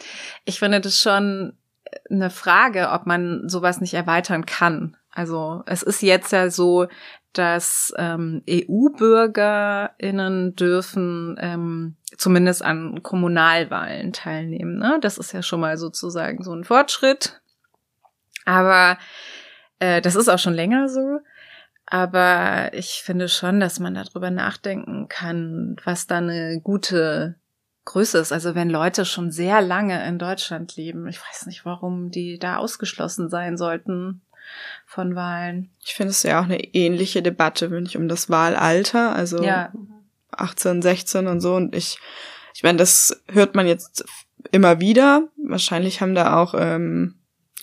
[0.45, 1.57] ich finde das schon
[2.09, 4.97] eine Frage, ob man sowas nicht erweitern kann.
[5.11, 6.87] Also es ist jetzt ja so,
[7.33, 14.77] dass ähm, EU-BürgerInnen dürfen ähm, zumindest an Kommunalwahlen teilnehmen.
[14.77, 14.99] Ne?
[15.01, 17.41] Das ist ja schon mal sozusagen so ein Fortschritt.
[18.45, 18.97] Aber
[19.79, 21.19] äh, das ist auch schon länger so.
[21.85, 27.35] Aber ich finde schon, dass man darüber nachdenken kann, was da eine gute
[27.85, 28.33] Größe ist.
[28.33, 32.57] Also wenn Leute schon sehr lange in Deutschland leben, ich weiß nicht, warum die da
[32.57, 34.21] ausgeschlossen sein sollten
[34.87, 35.69] von Wahlen.
[35.83, 39.71] Ich finde es ja auch eine ähnliche Debatte, wenn ich um das Wahlalter, also ja.
[40.31, 41.55] 18, 16 und so.
[41.55, 41.99] Und ich,
[42.55, 44.05] ich meine, das hört man jetzt
[44.51, 45.27] immer wieder.
[45.45, 47.15] Wahrscheinlich haben da auch ähm,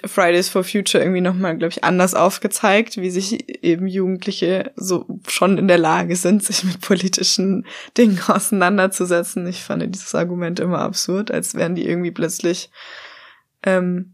[0.05, 5.57] Fridays for Future irgendwie nochmal, glaube ich, anders aufgezeigt, wie sich eben Jugendliche so schon
[5.57, 7.67] in der Lage sind, sich mit politischen
[7.97, 9.47] Dingen auseinanderzusetzen.
[9.47, 12.71] Ich fand dieses Argument immer absurd, als wären die irgendwie plötzlich
[13.63, 14.14] ähm,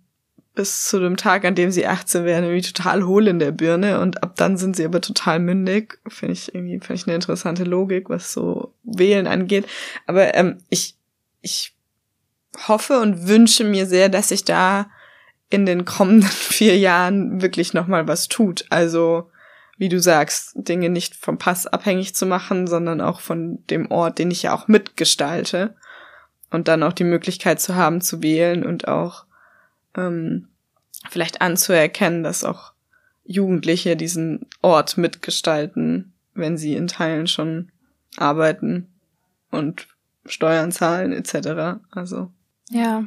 [0.60, 3.98] bis zu dem Tag, an dem sie 18 werden, irgendwie total hohl in der Birne
[3.98, 5.98] und ab dann sind sie aber total mündig.
[6.06, 9.66] Finde ich irgendwie, finde ich eine interessante Logik, was so Wählen angeht.
[10.06, 10.96] Aber ähm, ich,
[11.40, 11.74] ich
[12.68, 14.90] hoffe und wünsche mir sehr, dass sich da
[15.48, 18.66] in den kommenden vier Jahren wirklich nochmal was tut.
[18.68, 19.30] Also,
[19.78, 24.18] wie du sagst, Dinge nicht vom Pass abhängig zu machen, sondern auch von dem Ort,
[24.18, 25.74] den ich ja auch mitgestalte.
[26.50, 29.24] Und dann auch die Möglichkeit zu haben, zu wählen und auch
[29.96, 30.49] ähm,
[31.08, 32.72] vielleicht anzuerkennen, dass auch
[33.24, 37.70] Jugendliche diesen Ort mitgestalten, wenn sie in Teilen schon
[38.16, 38.88] arbeiten
[39.50, 39.86] und
[40.26, 41.80] Steuern zahlen etc.
[41.90, 42.30] Also
[42.70, 43.04] ja,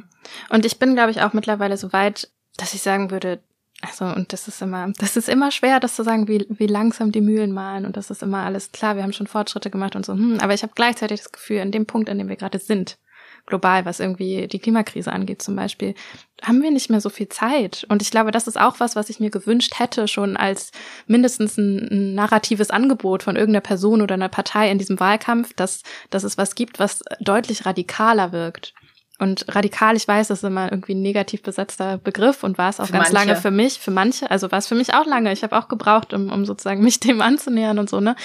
[0.50, 3.40] und ich bin glaube ich auch mittlerweile so weit, dass ich sagen würde,
[3.80, 7.12] also und das ist immer, das ist immer schwer, das zu sagen, wie wie langsam
[7.12, 8.96] die Mühlen malen und das ist immer alles klar.
[8.96, 10.12] Wir haben schon Fortschritte gemacht und so.
[10.12, 12.98] Hm, aber ich habe gleichzeitig das Gefühl, an dem Punkt, an dem wir gerade sind,
[13.46, 15.94] global, was irgendwie die Klimakrise angeht zum Beispiel,
[16.42, 17.86] haben wir nicht mehr so viel Zeit.
[17.88, 20.72] Und ich glaube, das ist auch was, was ich mir gewünscht hätte, schon als
[21.06, 26.24] mindestens ein, narratives Angebot von irgendeiner Person oder einer Partei in diesem Wahlkampf, dass, dass
[26.24, 28.74] es was gibt, was deutlich radikaler wirkt.
[29.20, 32.80] Und radikal, ich weiß, das ist immer irgendwie ein negativ besetzter Begriff und war es
[32.80, 33.28] auch für ganz manche.
[33.28, 35.32] lange für mich, für manche, also war es für mich auch lange.
[35.32, 38.16] Ich habe auch gebraucht, um, um sozusagen mich dem anzunähern und so, ne?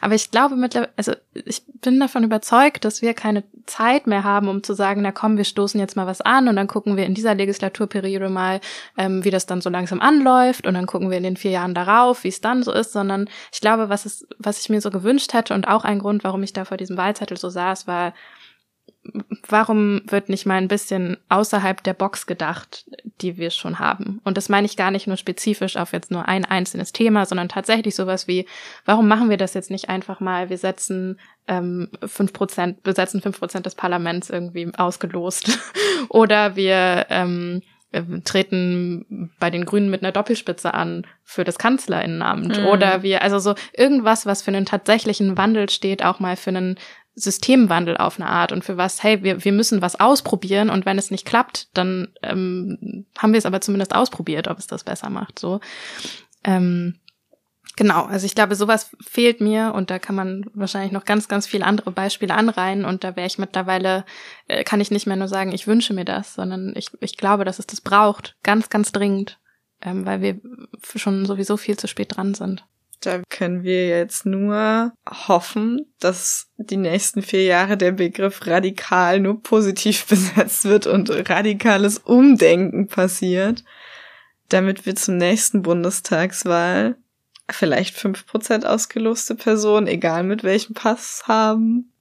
[0.00, 4.48] Aber ich glaube mittlerweile, also ich bin davon überzeugt, dass wir keine Zeit mehr haben,
[4.48, 7.04] um zu sagen, na komm, wir stoßen jetzt mal was an und dann gucken wir
[7.04, 8.60] in dieser Legislaturperiode mal,
[8.96, 11.74] ähm, wie das dann so langsam anläuft und dann gucken wir in den vier Jahren
[11.74, 14.90] darauf, wie es dann so ist, sondern ich glaube, was es, was ich mir so
[14.90, 18.14] gewünscht hätte und auch ein Grund, warum ich da vor diesem Wahlzettel so saß, war
[19.48, 22.84] warum wird nicht mal ein bisschen außerhalb der Box gedacht,
[23.20, 24.20] die wir schon haben?
[24.24, 27.48] Und das meine ich gar nicht nur spezifisch auf jetzt nur ein einzelnes Thema, sondern
[27.48, 28.46] tatsächlich sowas wie,
[28.84, 30.50] warum machen wir das jetzt nicht einfach mal?
[30.50, 35.58] Wir setzen ähm, fünf Prozent, besetzen fünf Prozent des Parlaments irgendwie ausgelost.
[36.08, 42.58] Oder wir ähm, äh, treten bei den Grünen mit einer Doppelspitze an für das Kanzlerinnenamt.
[42.58, 42.66] Mhm.
[42.66, 46.78] Oder wir, also so irgendwas, was für einen tatsächlichen Wandel steht, auch mal für einen
[47.18, 50.98] Systemwandel auf eine Art und für was, hey, wir, wir müssen was ausprobieren und wenn
[50.98, 55.10] es nicht klappt, dann ähm, haben wir es aber zumindest ausprobiert, ob es das besser
[55.10, 55.38] macht.
[55.38, 55.60] So.
[56.44, 56.94] Ähm,
[57.76, 61.46] genau, also ich glaube, sowas fehlt mir und da kann man wahrscheinlich noch ganz, ganz
[61.46, 64.04] viele andere Beispiele anreihen und da wäre ich mittlerweile,
[64.46, 67.44] äh, kann ich nicht mehr nur sagen, ich wünsche mir das, sondern ich, ich glaube,
[67.44, 69.38] dass es das braucht, ganz, ganz dringend,
[69.82, 70.40] ähm, weil wir
[70.94, 72.64] schon sowieso viel zu spät dran sind.
[73.00, 79.42] Da können wir jetzt nur hoffen, dass die nächsten vier Jahre der Begriff radikal nur
[79.42, 83.64] positiv besetzt wird und radikales Umdenken passiert,
[84.48, 86.96] damit wir zum nächsten Bundestagswahl
[87.50, 91.92] vielleicht fünf Prozent ausgeloste Personen, egal mit welchem Pass haben,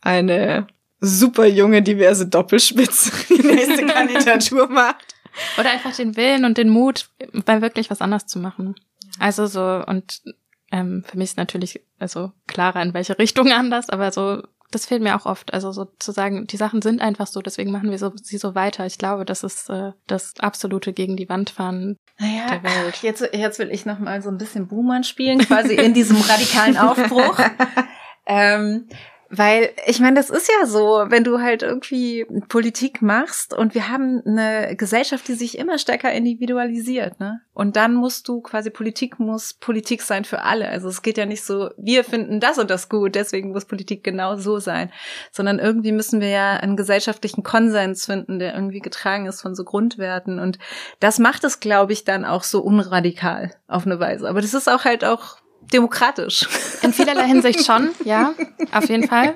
[0.00, 0.66] eine
[1.00, 5.14] super junge, diverse Doppelspitze die nächste Kandidatur macht.
[5.58, 7.08] Oder einfach den Willen und den Mut,
[7.46, 8.74] bei wirklich was anders zu machen.
[9.18, 10.22] Also so, und
[10.70, 15.02] ähm, für mich ist natürlich also klarer, in welche Richtung anders, aber so, das fehlt
[15.02, 15.52] mir auch oft.
[15.52, 18.54] Also so zu sagen, die Sachen sind einfach so, deswegen machen wir so, sie so
[18.54, 18.86] weiter.
[18.86, 23.02] Ich glaube, das ist äh, das absolute gegen die Wand fahren naja, der Welt.
[23.02, 26.76] Jetzt, jetzt will ich noch mal so ein bisschen Boomer spielen, quasi in diesem radikalen
[26.76, 27.40] Aufbruch.
[28.26, 28.88] ähm,
[29.32, 33.88] weil ich meine, das ist ja so, wenn du halt irgendwie Politik machst und wir
[33.88, 37.40] haben eine Gesellschaft, die sich immer stärker individualisiert, ne?
[37.54, 40.68] Und dann musst du quasi Politik muss Politik sein für alle.
[40.68, 44.02] Also es geht ja nicht so, wir finden das und das gut, deswegen muss Politik
[44.02, 44.90] genau so sein,
[45.30, 49.62] sondern irgendwie müssen wir ja einen gesellschaftlichen Konsens finden, der irgendwie getragen ist von so
[49.62, 50.58] Grundwerten und
[50.98, 54.28] das macht es, glaube ich, dann auch so unradikal auf eine Weise.
[54.28, 55.39] Aber das ist auch halt auch
[55.72, 56.48] demokratisch.
[56.82, 58.34] In vielerlei Hinsicht schon, ja,
[58.72, 59.34] auf jeden Fall.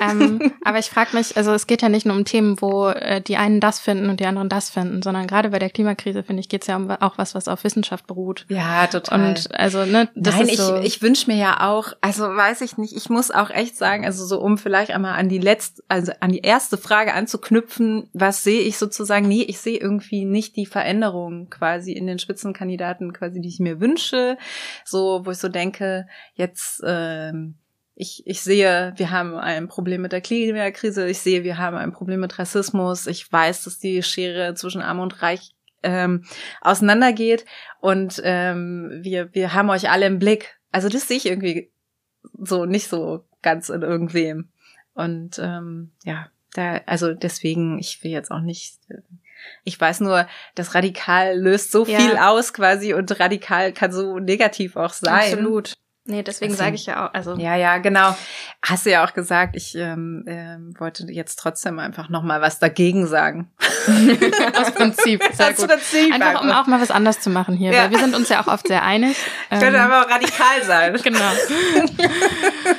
[0.00, 3.20] Ähm, aber ich frage mich, also es geht ja nicht nur um Themen, wo äh,
[3.20, 6.40] die einen das finden und die anderen das finden, sondern gerade bei der Klimakrise, finde
[6.40, 8.44] ich, geht es ja um auch was, was auf Wissenschaft beruht.
[8.48, 9.28] Ja, total.
[9.28, 12.60] Und also, ne, das Nein, ist so ich, ich wünsche mir ja auch, also weiß
[12.62, 15.82] ich nicht, ich muss auch echt sagen, also so um vielleicht einmal an die letzte,
[15.88, 19.28] also an die erste Frage anzuknüpfen, was sehe ich sozusagen?
[19.28, 23.80] Nee, ich sehe irgendwie nicht die Veränderung quasi in den Spitzenkandidaten, quasi, die ich mir
[23.80, 24.36] wünsche.
[24.84, 27.56] So, wo ich so denke, jetzt ähm,
[27.94, 31.92] ich, ich sehe, wir haben ein Problem mit der Klimakrise, ich sehe, wir haben ein
[31.92, 36.24] Problem mit Rassismus, ich weiß, dass die Schere zwischen Arm und Reich ähm,
[36.60, 37.44] auseinandergeht
[37.80, 40.58] und ähm, wir, wir haben euch alle im Blick.
[40.70, 41.70] Also das sehe ich irgendwie
[42.38, 44.48] so nicht so ganz in irgendwem.
[44.94, 48.78] Und ähm, ja, da, also deswegen, ich will jetzt auch nicht.
[49.64, 51.98] Ich weiß nur, das Radikal löst so ja.
[51.98, 55.32] viel aus quasi und radikal kann so negativ auch sein.
[55.32, 55.74] Absolut.
[56.04, 57.36] Nee, deswegen sage ich ja auch, also.
[57.36, 58.16] Ja, ja, genau.
[58.60, 62.58] Hast du ja auch gesagt, ich ähm, ähm, wollte jetzt trotzdem einfach noch mal was
[62.58, 63.52] dagegen sagen.
[64.56, 65.68] Aus Prinzip, sehr Aus gut.
[65.68, 67.84] Prinzip einfach, einfach, um auch mal was anders zu machen hier, ja.
[67.84, 69.16] weil wir sind uns ja auch oft sehr einig.
[69.44, 70.98] Ich könnte ähm, aber auch radikal sein.
[71.00, 71.30] genau.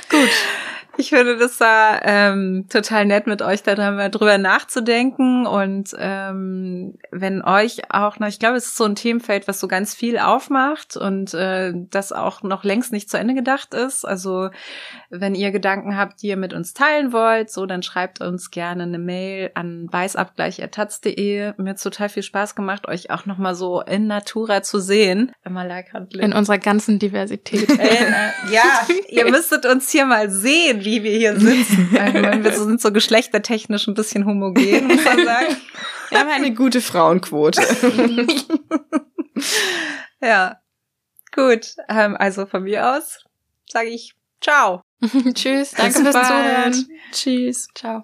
[0.10, 0.30] gut.
[0.98, 5.48] Ich finde das war ähm, total nett, mit euch darüber nachzudenken.
[5.48, 9.68] Und ähm, wenn euch auch noch, ich glaube, es ist so ein Themenfeld, was so
[9.68, 14.06] ganz viel aufmacht und äh, das auch noch längst nicht zu Ende gedacht ist.
[14.06, 14.50] Also
[15.10, 18.84] wenn ihr Gedanken habt, die ihr mit uns teilen wollt, so dann schreibt uns gerne
[18.84, 21.54] eine Mail an weißabgleich.taz.de.
[21.58, 25.32] Mir hat total viel Spaß gemacht, euch auch noch mal so in Natura zu sehen.
[26.24, 27.70] In unserer ganzen Diversität.
[27.80, 28.06] äh,
[28.52, 31.92] ja, ihr müsstet uns hier mal sehen wie wir hier sitzen.
[31.94, 35.58] wir sind so geschlechtertechnisch ein bisschen homogen, muss man sagen.
[36.10, 37.60] Wir haben eine gute Frauenquote.
[40.22, 40.60] ja,
[41.34, 41.74] gut.
[41.90, 43.24] Ähm, also von mir aus
[43.68, 44.14] sage ich
[44.44, 44.82] Ciao.
[45.34, 45.72] Tschüss.
[45.72, 46.88] Danke fürs Zuhören.
[47.12, 47.68] Tschüss.
[47.74, 48.02] Ciao.